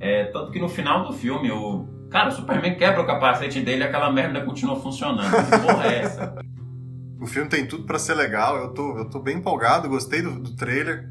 É, 0.00 0.24
tanto 0.24 0.50
que 0.50 0.58
no 0.58 0.68
final 0.68 1.04
do 1.04 1.12
filme, 1.12 1.50
o. 1.52 1.86
Cara, 2.10 2.28
o 2.28 2.32
Superman 2.32 2.74
quebra 2.74 3.00
o 3.00 3.06
capacete 3.06 3.60
dele 3.60 3.82
e 3.82 3.86
aquela 3.86 4.10
merda 4.12 4.40
continua 4.42 4.76
funcionando. 4.76 5.30
Que 5.30 5.58
porra 5.66 5.86
é 5.86 5.98
essa? 6.00 6.34
O 7.22 7.26
filme 7.26 7.48
tem 7.48 7.66
tudo 7.66 7.84
pra 7.84 7.98
ser 7.98 8.14
legal. 8.14 8.56
Eu 8.56 8.70
tô, 8.70 8.98
eu 8.98 9.04
tô 9.08 9.20
bem 9.20 9.38
empolgado, 9.38 9.88
gostei 9.88 10.20
do, 10.22 10.32
do 10.38 10.56
trailer. 10.56 11.08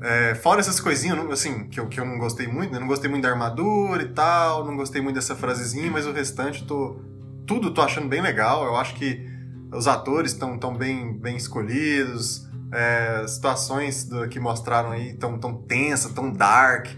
É, 0.00 0.34
fora 0.34 0.60
essas 0.60 0.78
coisinhas, 0.80 1.18
assim, 1.30 1.66
que 1.68 1.80
eu, 1.80 1.88
que 1.88 1.98
eu 1.98 2.04
não 2.04 2.18
gostei 2.18 2.46
muito, 2.46 2.72
né? 2.72 2.78
Não 2.78 2.86
gostei 2.86 3.08
muito 3.10 3.22
da 3.22 3.30
armadura 3.30 4.02
e 4.02 4.08
tal, 4.08 4.64
não 4.64 4.76
gostei 4.76 5.00
muito 5.00 5.14
dessa 5.16 5.34
frasezinha, 5.34 5.90
mas 5.90 6.06
o 6.06 6.12
restante 6.12 6.64
tô. 6.64 7.00
Tudo 7.46 7.72
tô 7.72 7.80
achando 7.82 8.08
bem 8.08 8.20
legal. 8.22 8.64
Eu 8.64 8.76
acho 8.76 8.94
que 8.94 9.26
os 9.72 9.86
atores 9.88 10.32
estão 10.32 10.58
tão 10.58 10.76
bem, 10.76 11.18
bem 11.18 11.36
escolhidos. 11.36 12.48
é, 12.72 13.24
situações 13.28 14.04
do- 14.04 14.26
que 14.28 14.40
mostraram 14.40 14.90
aí 14.90 15.14
tão, 15.14 15.38
tão 15.38 15.54
tensa, 15.62 16.08
tão 16.12 16.32
dark, 16.32 16.88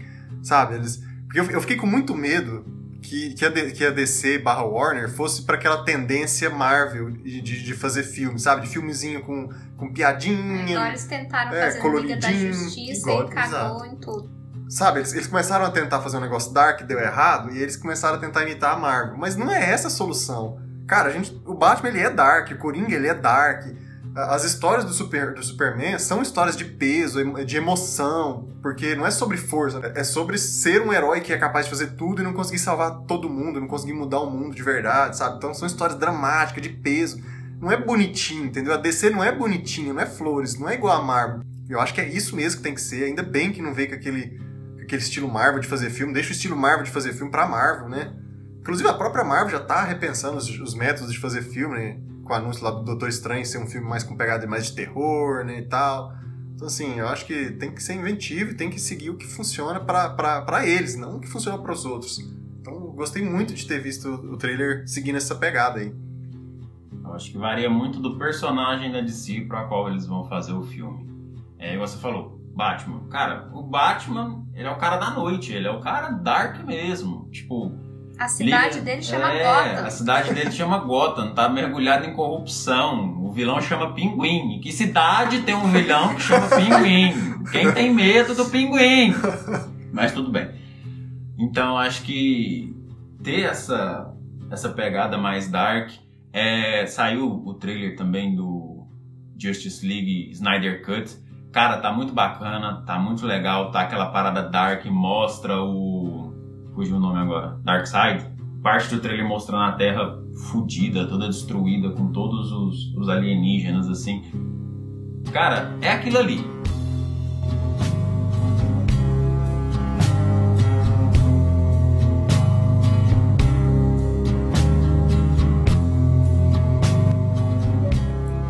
sabe? 0.41 0.73
Eles, 0.75 0.97
porque 1.25 1.39
eu, 1.39 1.45
eu 1.51 1.61
fiquei 1.61 1.75
com 1.77 1.85
muito 1.85 2.15
medo 2.15 2.65
que, 3.07 3.33
que, 3.33 3.45
a, 3.45 3.51
que 3.71 3.85
a 3.85 3.89
DC 3.89 4.39
barra 4.39 4.63
Warner 4.63 5.09
fosse 5.09 5.43
para 5.43 5.55
aquela 5.55 5.83
tendência 5.85 6.49
Marvel 6.49 7.09
de, 7.11 7.41
de, 7.41 7.73
fazer 7.73 8.03
filme, 8.03 8.37
sabe? 8.37 8.63
De 8.63 8.67
filmezinho 8.67 9.21
com, 9.21 9.49
com 9.77 9.93
piadinha. 9.93 10.87
eles 10.89 11.05
tentaram 11.05 11.53
É, 11.53 11.71
fazer 11.71 11.99
Liga 12.01 12.17
da 12.17 12.31
Justiça 12.33 13.09
igual, 13.09 13.25
e 13.25 13.29
cagou 13.29 13.85
em 13.85 13.95
tudo. 13.95 14.29
Sabe, 14.69 14.99
eles, 14.99 15.13
eles 15.13 15.27
começaram 15.27 15.63
a 15.65 15.71
tentar 15.71 16.01
fazer 16.01 16.17
um 16.17 16.21
negócio 16.21 16.51
dark, 16.51 16.81
deu 16.81 16.99
errado, 16.99 17.53
e 17.53 17.61
eles 17.61 17.77
começaram 17.77 18.17
a 18.17 18.19
tentar 18.19 18.43
imitar 18.43 18.73
a 18.73 18.77
Marvel. 18.77 19.17
Mas 19.17 19.37
não 19.37 19.49
é 19.49 19.71
essa 19.71 19.87
a 19.87 19.91
solução. 19.91 20.59
Cara, 20.85 21.07
a 21.07 21.11
gente, 21.11 21.41
o 21.45 21.53
Batman 21.53 21.89
ele 21.89 22.01
é 22.01 22.09
dark, 22.09 22.51
o 22.51 22.57
Coringa 22.57 22.93
ele 22.93 23.07
é 23.07 23.13
dark. 23.13 23.67
As 24.17 24.43
histórias 24.43 24.83
do, 24.83 24.93
super, 24.93 25.31
do 25.31 25.43
Superman 25.43 25.99
são 25.99 26.23
histórias 26.23 26.57
de 26.57 26.65
peso, 26.65 27.23
de 27.45 27.55
emoção, 27.55 28.47
porque 28.63 28.95
não 28.95 29.05
é 29.05 29.11
sobre 29.11 29.37
força, 29.37 29.79
é 29.93 30.03
sobre 30.03 30.39
ser 30.39 30.81
um 30.81 30.91
herói 30.91 31.21
que 31.21 31.31
é 31.31 31.37
capaz 31.37 31.65
de 31.65 31.69
fazer 31.69 31.91
tudo 31.91 32.19
e 32.19 32.23
não 32.23 32.33
conseguir 32.33 32.57
salvar 32.57 33.01
todo 33.01 33.29
mundo, 33.29 33.61
não 33.61 33.67
conseguir 33.67 33.93
mudar 33.93 34.21
o 34.21 34.31
mundo 34.31 34.55
de 34.55 34.63
verdade, 34.63 35.17
sabe? 35.17 35.37
Então 35.37 35.53
são 35.53 35.67
histórias 35.67 35.99
dramáticas, 35.99 36.63
de 36.63 36.69
peso. 36.69 37.21
Não 37.61 37.71
é 37.71 37.77
bonitinho, 37.77 38.45
entendeu? 38.45 38.73
A 38.73 38.77
DC 38.77 39.11
não 39.11 39.23
é 39.23 39.31
bonitinho, 39.31 39.93
não 39.93 40.01
é 40.01 40.07
flores, 40.07 40.57
não 40.57 40.67
é 40.67 40.73
igual 40.73 40.99
a 40.99 41.03
Marvel. 41.03 41.41
Eu 41.69 41.79
acho 41.79 41.93
que 41.93 42.01
é 42.01 42.09
isso 42.09 42.35
mesmo 42.35 42.57
que 42.57 42.63
tem 42.63 42.73
que 42.73 42.81
ser. 42.81 43.03
Ainda 43.03 43.21
bem 43.21 43.51
que 43.51 43.61
não 43.61 43.71
veio 43.71 43.89
com 43.89 43.95
aquele, 43.95 44.41
aquele 44.81 45.01
estilo 45.03 45.31
Marvel 45.31 45.59
de 45.59 45.67
fazer 45.67 45.91
filme. 45.91 46.11
Deixa 46.11 46.29
o 46.29 46.31
estilo 46.31 46.57
Marvel 46.57 46.85
de 46.85 46.91
fazer 46.91 47.13
filme 47.13 47.29
pra 47.29 47.47
Marvel, 47.47 47.87
né? 47.87 48.11
Inclusive 48.61 48.89
a 48.89 48.95
própria 48.95 49.23
Marvel 49.23 49.51
já 49.51 49.59
tá 49.59 49.83
repensando 49.83 50.37
os, 50.37 50.49
os 50.59 50.73
métodos 50.73 51.13
de 51.13 51.19
fazer 51.19 51.43
filme, 51.43 51.77
né? 51.77 51.97
Com 52.27 52.33
o 52.33 52.35
anúncio 52.35 52.63
lá 52.63 52.71
do 52.71 52.83
Doutor 52.83 53.07
Estranho 53.07 53.45
ser 53.45 53.57
um 53.57 53.67
filme 53.67 53.87
mais 53.87 54.03
com 54.03 54.17
pegada 54.17 54.45
mais 54.45 54.67
de 54.67 54.73
terror, 54.73 55.45
né? 55.45 55.59
E 55.59 55.65
tal. 55.65 56.13
Então, 56.53 56.67
assim, 56.67 56.99
eu 56.99 57.07
acho 57.07 57.25
que 57.25 57.51
tem 57.51 57.71
que 57.71 57.81
ser 57.81 57.93
inventivo 57.93 58.51
e 58.51 58.55
tem 58.55 58.69
que 58.69 58.79
seguir 58.79 59.11
o 59.11 59.15
que 59.15 59.25
funciona 59.25 59.79
para 59.79 60.67
eles, 60.67 60.97
não 60.97 61.17
o 61.17 61.19
que 61.19 61.27
funciona 61.27 61.57
para 61.57 61.71
os 61.71 61.85
outros. 61.85 62.19
Então, 62.59 62.73
gostei 62.95 63.23
muito 63.23 63.53
de 63.53 63.65
ter 63.65 63.79
visto 63.79 64.09
o 64.09 64.35
trailer 64.37 64.87
seguindo 64.87 65.15
essa 65.15 65.35
pegada 65.35 65.79
aí. 65.79 65.93
Eu 67.03 67.13
acho 67.13 67.31
que 67.31 67.37
varia 67.37 67.69
muito 67.69 67.99
do 67.99 68.17
personagem 68.17 68.91
da 68.91 68.99
DC 68.99 69.41
para 69.41 69.65
qual 69.65 69.87
eles 69.87 70.05
vão 70.05 70.25
fazer 70.25 70.51
o 70.51 70.63
filme. 70.63 71.07
É, 71.57 71.75
e 71.75 71.77
você 71.77 71.97
falou, 71.97 72.37
Batman. 72.55 73.07
Cara, 73.09 73.49
o 73.53 73.61
Batman, 73.61 74.43
ele 74.55 74.67
é 74.67 74.71
o 74.71 74.77
cara 74.77 74.97
da 74.97 75.11
noite, 75.11 75.53
ele 75.53 75.67
é 75.67 75.71
o 75.71 75.79
cara 75.79 76.09
dark 76.09 76.65
mesmo. 76.65 77.29
Tipo. 77.29 77.71
A 78.17 78.27
cidade 78.27 78.81
dele 78.81 79.01
chama 79.01 79.31
é, 79.33 79.43
Gotham. 79.43 79.85
A 79.85 79.89
cidade 79.89 80.33
dele 80.33 80.51
chama 80.51 80.79
Gotham, 80.79 81.33
tá 81.33 81.47
mergulhado 81.49 82.05
em 82.05 82.13
corrupção. 82.13 83.23
O 83.23 83.31
vilão 83.31 83.61
chama 83.61 83.93
Pinguim. 83.93 84.59
Que 84.61 84.71
cidade 84.71 85.41
tem 85.41 85.55
um 85.55 85.69
vilão 85.69 86.15
que 86.15 86.21
chama 86.21 86.47
Pinguim? 86.47 87.43
Quem 87.51 87.71
tem 87.73 87.93
medo 87.93 88.33
do 88.33 88.45
Pinguim? 88.45 89.13
Mas 89.93 90.11
tudo 90.11 90.31
bem. 90.31 90.49
Então 91.37 91.77
acho 91.77 92.01
que 92.03 92.75
ter 93.23 93.41
essa, 93.41 94.13
essa 94.51 94.69
pegada 94.69 95.17
mais 95.17 95.49
dark. 95.49 95.91
É, 96.33 96.85
saiu 96.85 97.43
o 97.45 97.53
trailer 97.53 97.95
também 97.95 98.35
do 98.35 98.87
Justice 99.39 99.87
League 99.87 100.29
Snyder 100.31 100.85
Cut 100.85 101.27
Cara, 101.51 101.77
tá 101.77 101.91
muito 101.91 102.13
bacana, 102.13 102.83
tá 102.85 102.99
muito 102.99 103.25
legal, 103.25 103.71
tá 103.71 103.81
aquela 103.81 104.11
parada 104.11 104.43
dark, 104.43 104.85
mostra 104.85 105.59
o. 105.59 106.26
Fugiu 106.77 106.97
o 106.97 106.99
nome 106.99 107.17
agora. 107.17 107.59
Dark 107.63 107.87
Side. 107.87 108.23
Parte 108.61 108.93
do 108.93 109.01
trailer 109.01 109.27
mostrando 109.27 109.63
a 109.63 109.71
Terra 109.71 110.15
fodida, 110.51 111.07
toda 111.07 111.25
destruída, 111.25 111.89
com 111.89 112.11
todos 112.11 112.51
os, 112.51 112.93
os 112.95 113.09
alienígenas, 113.09 113.89
assim. 113.89 114.21
Cara, 115.33 115.75
é 115.81 115.91
aquilo 115.91 116.19
ali. 116.19 116.45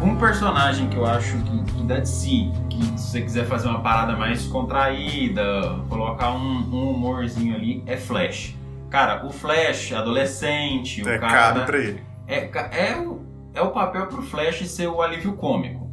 Um 0.04 0.18
personagem 0.18 0.90
que 0.90 0.98
eu 0.98 1.06
acho 1.06 1.38
que, 1.44 1.64
que 1.64 1.84
dá 1.84 2.00
de 2.02 2.10
si, 2.10 2.52
se 2.98 3.12
você 3.12 3.22
quiser 3.22 3.46
fazer 3.46 3.68
uma 3.68 3.82
parada 3.82 4.16
mais 4.16 4.48
contraída, 4.48 5.80
colocar 5.90 6.32
um, 6.32 6.60
um 6.74 6.92
humorzinho 6.92 7.56
ali, 7.56 7.84
é 7.86 7.98
Flash. 7.98 8.56
Cara, 8.90 9.26
o 9.26 9.32
Flash, 9.32 9.92
adolescente, 9.94 11.02
é 11.02 11.16
o 11.16 11.20
cara. 11.20 11.34
caro 11.34 11.66
pra 11.66 11.78
ele. 11.78 12.02
É, 12.28 12.90
é, 12.90 13.00
o, 13.00 13.22
é 13.54 13.62
o 13.62 13.72
papel 13.72 14.08
pro 14.08 14.22
Flash 14.22 14.68
ser 14.70 14.88
o 14.88 15.02
alívio 15.02 15.34
cômico. 15.34 15.90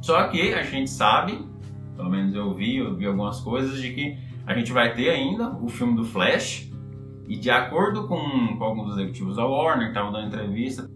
Só 0.00 0.28
que 0.28 0.54
a 0.54 0.62
gente 0.62 0.90
sabe, 0.90 1.44
pelo 1.96 2.10
menos 2.10 2.34
eu 2.34 2.52
vi, 2.54 2.76
eu 2.76 2.94
vi 2.94 3.06
algumas 3.06 3.40
coisas, 3.40 3.80
de 3.80 3.92
que 3.92 4.18
a 4.46 4.54
gente 4.54 4.72
vai 4.72 4.94
ter 4.94 5.10
ainda 5.10 5.50
o 5.50 5.68
filme 5.68 5.96
do 5.96 6.04
Flash. 6.04 6.70
E 7.28 7.36
de 7.36 7.50
acordo 7.50 8.06
com, 8.06 8.56
com 8.56 8.64
alguns 8.64 8.92
executivos 8.92 9.34
da 9.34 9.44
Warner 9.44 9.86
que 9.86 9.88
estavam 9.88 10.12
dando 10.12 10.28
entrevista, 10.28 10.88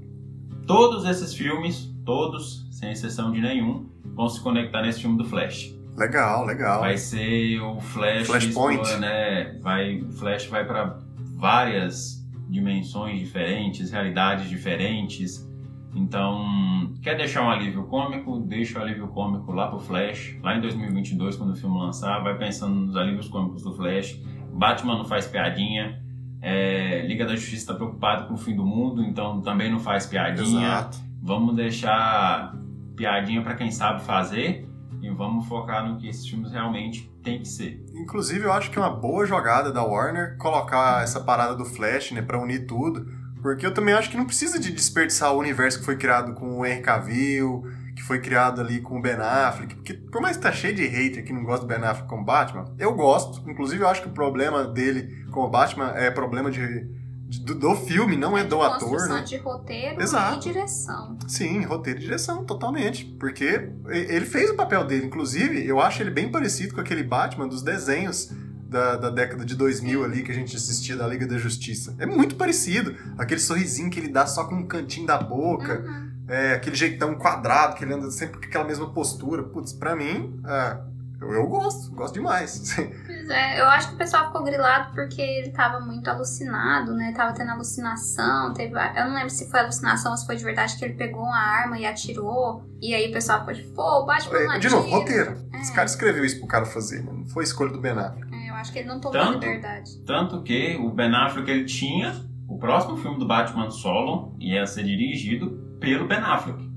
todos 0.64 1.04
esses 1.04 1.34
filmes, 1.34 1.92
todos, 2.04 2.68
sem 2.80 2.92
exceção 2.92 3.30
de 3.30 3.42
nenhum, 3.42 3.86
vão 4.02 4.26
se 4.26 4.42
conectar 4.42 4.80
nesse 4.80 5.02
filme 5.02 5.18
do 5.18 5.24
Flash. 5.26 5.78
Legal, 5.98 6.46
legal. 6.46 6.80
Vai 6.80 6.96
ser 6.96 7.60
o 7.60 7.78
Flash, 7.78 8.26
Flashpoint. 8.26 8.80
explora, 8.80 9.00
né? 9.00 9.58
Vai, 9.60 9.98
o 10.00 10.10
Flash 10.10 10.46
vai 10.46 10.64
para 10.64 10.98
várias 11.36 12.26
dimensões 12.48 13.20
diferentes, 13.20 13.90
realidades 13.90 14.48
diferentes. 14.48 15.46
Então, 15.94 16.94
quer 17.02 17.18
deixar 17.18 17.42
um 17.42 17.50
alívio 17.50 17.84
cômico? 17.84 18.38
Deixa 18.40 18.78
o 18.78 18.82
alívio 18.82 19.08
cômico 19.08 19.52
lá 19.52 19.68
pro 19.68 19.78
Flash, 19.78 20.38
lá 20.42 20.56
em 20.56 20.62
2022, 20.62 21.36
quando 21.36 21.50
o 21.50 21.56
filme 21.56 21.78
lançar. 21.78 22.18
Vai 22.22 22.38
pensando 22.38 22.74
nos 22.74 22.96
alívios 22.96 23.28
cômicos 23.28 23.62
do 23.62 23.74
Flash. 23.74 24.18
Batman 24.54 24.96
não 24.96 25.04
faz 25.04 25.26
piadinha. 25.26 26.00
É, 26.40 27.04
Liga 27.06 27.26
da 27.26 27.36
Justiça 27.36 27.56
está 27.56 27.74
preocupado 27.74 28.26
com 28.26 28.32
o 28.32 28.38
fim 28.38 28.56
do 28.56 28.64
mundo, 28.64 29.02
então 29.02 29.42
também 29.42 29.70
não 29.70 29.80
faz 29.80 30.06
piadinha. 30.06 30.66
Exato. 30.66 30.98
Vamos 31.22 31.54
deixar 31.54 32.54
piadinha 32.96 33.42
para 33.42 33.54
quem 33.54 33.70
sabe 33.70 34.02
fazer 34.02 34.68
e 35.02 35.10
vamos 35.10 35.46
focar 35.46 35.86
no 35.88 35.96
que 35.98 36.08
esses 36.08 36.26
filmes 36.28 36.52
realmente 36.52 37.10
tem 37.22 37.40
que 37.40 37.48
ser. 37.48 37.82
Inclusive, 37.94 38.44
eu 38.44 38.52
acho 38.52 38.70
que 38.70 38.78
é 38.78 38.80
uma 38.82 38.94
boa 38.94 39.24
jogada 39.26 39.72
da 39.72 39.82
Warner 39.82 40.36
colocar 40.38 41.02
essa 41.02 41.20
parada 41.20 41.54
do 41.54 41.64
Flash, 41.64 42.12
né, 42.12 42.20
pra 42.22 42.38
unir 42.40 42.66
tudo. 42.66 43.06
Porque 43.42 43.64
eu 43.64 43.72
também 43.72 43.94
acho 43.94 44.10
que 44.10 44.16
não 44.18 44.26
precisa 44.26 44.58
de 44.58 44.70
desperdiçar 44.70 45.32
o 45.34 45.38
universo 45.38 45.78
que 45.78 45.84
foi 45.86 45.96
criado 45.96 46.34
com 46.34 46.58
o 46.58 46.66
Henry 46.66 46.82
Cavill, 46.82 47.62
que 47.96 48.02
foi 48.02 48.20
criado 48.20 48.60
ali 48.60 48.80
com 48.82 48.98
o 48.98 49.00
Ben 49.00 49.14
Affleck. 49.14 49.74
Porque 49.76 49.94
por 49.94 50.20
mais 50.20 50.36
que 50.36 50.42
tá 50.42 50.52
cheio 50.52 50.74
de 50.74 50.86
hater 50.86 51.24
que 51.24 51.32
não 51.32 51.42
gosta 51.44 51.66
do 51.66 51.68
Ben 51.68 51.82
Affleck 51.82 52.06
como 52.06 52.22
Batman, 52.24 52.66
eu 52.78 52.94
gosto. 52.94 53.48
Inclusive, 53.48 53.82
eu 53.82 53.88
acho 53.88 54.02
que 54.02 54.08
o 54.08 54.12
problema 54.12 54.64
dele 54.64 55.24
como 55.30 55.48
Batman 55.48 55.92
é 55.96 56.10
problema 56.10 56.50
de- 56.50 56.99
do, 57.38 57.54
do 57.54 57.76
filme, 57.76 58.16
não 58.16 58.36
é 58.36 58.42
de 58.42 58.48
do 58.48 58.60
ator, 58.60 59.08
né? 59.08 59.22
de 59.22 59.36
roteiro 59.36 60.02
Exato. 60.02 60.36
e 60.36 60.52
direção. 60.52 61.16
Sim, 61.28 61.62
roteiro 61.62 62.00
e 62.00 62.02
direção, 62.02 62.44
totalmente. 62.44 63.04
Porque 63.04 63.70
ele 63.88 64.26
fez 64.26 64.50
o 64.50 64.54
papel 64.54 64.84
dele. 64.84 65.06
Inclusive, 65.06 65.64
eu 65.64 65.80
acho 65.80 66.02
ele 66.02 66.10
bem 66.10 66.30
parecido 66.30 66.74
com 66.74 66.80
aquele 66.80 67.04
Batman 67.04 67.46
dos 67.46 67.62
desenhos 67.62 68.30
da, 68.70 68.96
da 68.96 69.10
década 69.10 69.44
de 69.44 69.54
2000 69.54 70.04
ali 70.04 70.22
que 70.22 70.30
a 70.30 70.34
gente 70.34 70.56
assistia 70.56 70.96
da 70.96 71.06
Liga 71.06 71.26
da 71.26 71.38
Justiça. 71.38 71.94
É 71.98 72.06
muito 72.06 72.36
parecido. 72.36 72.96
Aquele 73.18 73.40
sorrisinho 73.40 73.90
que 73.90 74.00
ele 74.00 74.08
dá 74.08 74.26
só 74.26 74.44
com 74.44 74.54
um 74.56 74.66
cantinho 74.66 75.06
da 75.06 75.18
boca. 75.18 75.80
Uhum. 75.80 76.10
É, 76.28 76.54
aquele 76.54 76.76
jeitão 76.76 77.16
quadrado 77.16 77.74
que 77.74 77.84
ele 77.84 77.92
anda 77.92 78.08
sempre 78.10 78.40
com 78.40 78.46
aquela 78.46 78.64
mesma 78.64 78.92
postura. 78.92 79.42
Putz, 79.42 79.72
pra 79.72 79.96
mim, 79.96 80.40
é, 80.46 80.80
eu, 81.20 81.32
eu 81.32 81.46
gosto. 81.46 81.94
Gosto 81.94 82.14
demais. 82.14 82.76
Pois 83.20 83.28
é, 83.28 83.60
eu 83.60 83.66
acho 83.66 83.88
que 83.90 83.94
o 83.94 83.98
pessoal 83.98 84.26
ficou 84.26 84.42
grilado 84.42 84.92
porque 84.94 85.20
ele 85.22 85.50
tava 85.50 85.78
muito 85.80 86.08
alucinado, 86.08 86.94
né? 86.94 87.12
Tava 87.16 87.32
tendo 87.32 87.50
alucinação, 87.50 88.52
teve. 88.54 88.74
Eu 88.74 89.04
não 89.06 89.14
lembro 89.14 89.30
se 89.30 89.48
foi 89.50 89.60
alucinação 89.60 90.10
ou 90.12 90.16
se 90.18 90.26
foi 90.26 90.34
de 90.36 90.42
verdade 90.44 90.76
que 90.76 90.84
ele 90.84 90.94
pegou 90.94 91.22
uma 91.22 91.38
arma 91.38 91.78
e 91.78 91.86
atirou. 91.86 92.64
E 92.80 92.92
aí 92.94 93.08
o 93.08 93.12
pessoal 93.12 93.40
ficou 93.40 93.54
tipo, 93.54 93.74
pô, 93.74 94.02
o 94.02 94.06
Batman 94.06 94.40
não 94.44 94.52
É, 94.54 94.58
de 94.58 94.68
novo, 94.68 94.82
atira. 94.82 94.98
roteiro. 95.30 95.48
É. 95.52 95.60
Esse 95.60 95.72
cara 95.72 95.86
escreveu 95.86 96.24
isso 96.24 96.38
pro 96.38 96.48
cara 96.48 96.64
fazer. 96.64 97.02
né? 97.04 97.12
Não 97.12 97.26
foi 97.28 97.44
escolha 97.44 97.70
do 97.70 97.80
Ben 97.80 97.92
Affleck. 97.92 98.34
É, 98.34 98.50
eu 98.50 98.54
acho 98.54 98.72
que 98.72 98.78
ele 98.80 98.88
não 98.88 99.00
tomou 99.00 99.12
Tanto? 99.20 99.34
liberdade. 99.44 100.02
Tanto 100.04 100.42
que 100.42 100.76
o 100.76 100.90
Ben 100.90 101.14
Affleck 101.14 101.48
ele 101.50 101.64
tinha 101.66 102.12
o 102.48 102.58
próximo 102.58 102.96
filme 102.96 103.18
do 103.18 103.26
Batman 103.28 103.70
solo 103.70 104.34
ia 104.40 104.66
ser 104.66 104.82
dirigido 104.84 105.76
pelo 105.80 106.08
Ben 106.08 106.18
Affleck. 106.18 106.68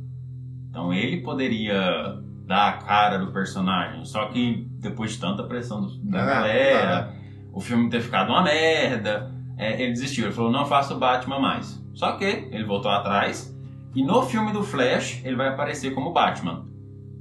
Então 0.70 0.94
ele 0.94 1.22
poderia 1.22 2.22
dar 2.46 2.70
a 2.70 2.74
cara 2.74 3.18
do 3.18 3.32
personagem, 3.32 4.06
só 4.06 4.26
que 4.28 4.68
depois 4.80 5.14
de 5.14 5.20
tanta 5.20 5.44
pressão 5.44 5.88
da 6.04 6.22
Ah, 6.22 6.26
galera, 6.26 7.14
o 7.54 7.60
filme 7.62 7.90
ter 7.90 8.02
ficado 8.02 8.30
uma 8.30 8.44
merda, 8.44 9.32
é, 9.58 9.82
ele 9.82 9.94
desistiu. 9.94 10.26
Ele 10.26 10.34
falou: 10.34 10.52
não 10.52 10.66
faço 10.66 10.98
Batman 10.98 11.40
mais. 11.40 11.82
Só 11.94 12.14
que 12.14 12.26
ele 12.26 12.66
voltou 12.66 12.92
atrás 12.92 13.56
e 13.96 14.04
no 14.04 14.24
filme 14.24 14.52
do 14.52 14.64
Flash 14.64 15.22
ele 15.24 15.36
vai 15.36 15.50
aparecer 15.50 15.94
como 15.94 16.12
Batman. 16.12 16.66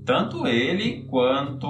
Tanto 0.04 0.46
ele 0.48 1.04
quanto. 1.08 1.68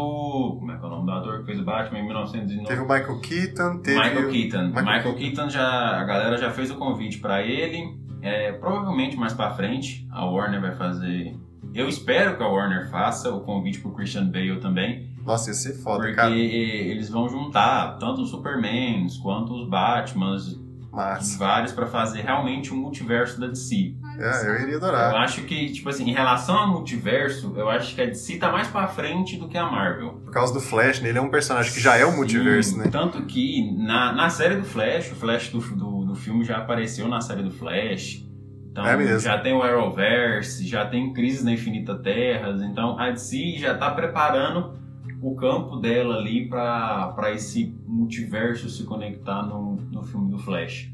Como 0.58 0.72
é 0.72 0.78
que 0.78 0.82
é 0.82 0.86
o 0.86 0.90
nome 0.90 1.04
do 1.06 1.12
ator 1.12 1.40
que 1.40 1.46
fez 1.46 1.60
o 1.60 1.64
Batman 1.64 1.98
em 1.98 2.06
1990? 2.06 2.68
Teve 2.68 2.80
o 2.80 2.84
Michael 2.88 3.20
Keaton, 3.20 3.78
teve. 3.82 3.98
Michael 3.98 4.30
Keaton. 4.30 4.66
Michael 4.68 4.84
Michael, 4.84 5.14
Keaton 5.16 5.48
já. 5.50 6.00
A 6.00 6.04
galera 6.04 6.38
já 6.38 6.50
fez 6.50 6.70
o 6.70 6.76
convite 6.76 7.18
pra 7.18 7.42
ele. 7.42 8.00
É, 8.22 8.52
provavelmente 8.52 9.16
mais 9.16 9.34
pra 9.34 9.50
frente 9.50 10.06
a 10.10 10.24
Warner 10.24 10.60
vai 10.60 10.74
fazer. 10.76 11.36
Eu 11.74 11.88
espero 11.88 12.36
que 12.36 12.42
a 12.42 12.46
Warner 12.46 12.90
faça 12.90 13.30
o 13.32 13.40
convite 13.40 13.80
pro 13.80 13.92
Christian 13.92 14.26
Bale 14.26 14.60
também. 14.60 15.10
Nossa, 15.24 15.50
ia 15.50 15.54
ser 15.54 15.74
foda, 15.74 16.00
porque 16.02 16.14
cara. 16.16 16.34
eles 16.34 17.08
vão 17.08 17.28
juntar 17.28 17.96
tanto 17.98 18.22
os 18.22 18.30
Supermans 18.30 19.16
quanto 19.18 19.54
os 19.54 19.68
Batmans 19.68 20.60
Mas. 20.92 21.36
Vários 21.36 21.72
para 21.72 21.86
fazer 21.86 22.20
realmente 22.20 22.74
um 22.74 22.76
multiverso 22.76 23.40
da 23.40 23.46
DC. 23.46 23.94
É, 24.18 24.48
eu 24.48 24.54
iria 24.60 24.74
Eu 24.74 24.76
adorar. 24.76 25.14
acho 25.16 25.40
que, 25.44 25.72
tipo 25.72 25.88
assim, 25.88 26.10
em 26.10 26.12
relação 26.12 26.54
ao 26.54 26.68
multiverso, 26.70 27.54
eu 27.56 27.70
acho 27.70 27.94
que 27.94 28.02
a 28.02 28.06
DC 28.06 28.36
tá 28.36 28.52
mais 28.52 28.68
pra 28.68 28.86
frente 28.86 29.38
do 29.38 29.48
que 29.48 29.56
a 29.56 29.64
Marvel. 29.64 30.20
Por 30.24 30.30
causa 30.30 30.52
do 30.52 30.60
Flash, 30.60 31.00
né? 31.00 31.08
Ele 31.08 31.16
é 31.18 31.22
um 31.22 31.30
personagem 31.30 31.72
que 31.72 31.80
já 31.80 31.96
é 31.96 32.04
o 32.04 32.14
multiverso, 32.14 32.72
Sim, 32.72 32.78
né? 32.80 32.88
Tanto 32.92 33.24
que 33.24 33.74
na, 33.78 34.12
na 34.12 34.28
série 34.28 34.56
do 34.56 34.64
Flash, 34.64 35.10
o 35.12 35.14
Flash 35.14 35.48
do, 35.48 35.60
do, 35.60 36.04
do 36.04 36.14
filme 36.14 36.44
já 36.44 36.58
apareceu 36.58 37.08
na 37.08 37.22
série 37.22 37.42
do 37.42 37.50
Flash. 37.50 38.26
Então 38.72 38.86
É 38.86 39.18
já 39.20 39.38
tem 39.38 39.52
o 39.52 39.62
Arrowverse, 39.62 40.66
já 40.66 40.86
tem 40.86 41.12
Crise 41.12 41.44
na 41.44 41.52
Infinita 41.52 41.94
Terras. 41.94 42.62
Então 42.62 42.98
a 42.98 43.10
DC 43.10 43.58
já 43.58 43.76
tá 43.76 43.90
preparando 43.90 44.80
o 45.20 45.36
campo 45.36 45.76
dela 45.76 46.16
ali 46.16 46.48
pra 46.48 47.30
esse 47.34 47.78
multiverso 47.86 48.70
se 48.70 48.84
conectar 48.84 49.42
no, 49.42 49.76
no 49.76 50.02
filme 50.02 50.30
do 50.30 50.38
Flash. 50.38 50.90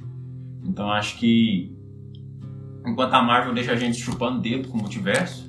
Então 0.64 0.90
acho 0.90 1.18
que 1.18 1.72
enquanto 2.84 3.14
a 3.14 3.22
Marvel 3.22 3.54
deixa 3.54 3.72
a 3.72 3.76
gente 3.76 3.96
chupando 3.96 4.40
dedo 4.40 4.68
com 4.68 4.76
o 4.76 4.80
multiverso, 4.80 5.47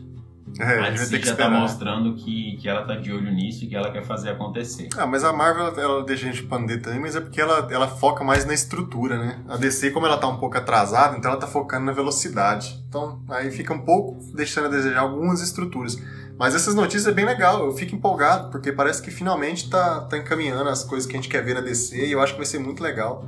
É, 0.58 0.64
a 0.64 0.68
a 0.68 0.72
gente 0.74 0.84
vai 0.84 0.92
DC 0.92 1.10
ter 1.12 1.20
que 1.20 1.28
já 1.28 1.36
tá 1.36 1.50
mostrando 1.50 2.14
que, 2.16 2.58
que 2.58 2.68
ela 2.68 2.86
tá 2.86 2.96
de 2.96 3.12
olho 3.12 3.32
nisso 3.32 3.64
e 3.64 3.68
que 3.68 3.76
ela 3.76 3.92
quer 3.92 4.04
fazer 4.04 4.30
acontecer. 4.30 4.90
Ah, 4.98 5.06
mas 5.06 5.24
a 5.24 5.32
Marvel, 5.32 5.68
ela, 5.68 5.82
ela 5.82 6.04
deixa 6.04 6.28
a 6.28 6.32
gente 6.32 6.44
pandeiro 6.44 6.82
também, 6.82 7.00
mas 7.00 7.16
é 7.16 7.22
porque 7.22 7.40
ela, 7.40 7.68
ela 7.72 7.88
foca 7.88 8.24
mais 8.24 8.46
na 8.46 8.54
estrutura, 8.54 9.18
né? 9.18 9.40
A 9.48 9.58
DC, 9.58 9.92
como 9.92 10.06
ela 10.06 10.18
tá 10.18 10.28
um 10.28 10.38
pouco 10.38 10.58
atrasada, 10.58 11.18
então 11.18 11.32
ela 11.32 11.40
tá 11.40 11.48
focando 11.48 11.86
na 11.86 11.92
velocidade. 11.92 12.84
Então, 12.88 13.22
aí 13.30 13.52
fica 13.52 13.74
um 13.74 13.80
pouco 13.80 14.20
deixando 14.34 14.66
a 14.66 14.70
desejar 14.70 15.02
algumas 15.02 15.42
estruturas. 15.42 15.98
Mas 16.38 16.56
essas 16.56 16.74
notícias 16.74 17.06
é 17.06 17.12
bem 17.12 17.26
legal, 17.26 17.66
eu 17.66 17.74
fico 17.74 17.94
empolgado, 17.94 18.50
porque 18.50 18.72
parece 18.72 19.02
que 19.02 19.12
finalmente 19.12 19.70
tá, 19.70 20.02
tá 20.02 20.18
encaminhando 20.18 20.70
as 20.70 20.86
coisas 20.86 21.06
que 21.06 21.14
a 21.14 21.20
gente 21.22 21.28
quer 21.28 21.44
ver 21.44 21.54
na 21.54 21.60
DC, 21.60 22.06
e 22.06 22.14
eu 22.14 22.22
acho 22.22 22.32
que 22.32 22.40
vai 22.40 22.46
ser 22.46 22.60
muito 22.60 22.82
legal. 22.82 23.28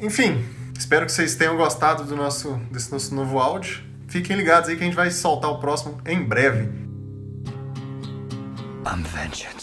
Enfim, 0.00 0.44
espero 0.76 1.06
que 1.06 1.12
vocês 1.12 1.36
tenham 1.36 1.56
gostado 1.56 2.02
do 2.02 2.16
nosso, 2.16 2.54
desse 2.70 2.90
nosso 2.90 3.14
novo 3.14 3.38
áudio. 3.38 3.87
Fiquem 4.08 4.36
ligados 4.36 4.68
aí 4.68 4.76
que 4.76 4.82
a 4.82 4.86
gente 4.86 4.96
vai 4.96 5.10
soltar 5.10 5.50
o 5.50 5.58
próximo 5.58 6.00
em 6.06 6.22
breve. 6.24 6.88
I'm 8.86 9.02
vengeance. 9.02 9.58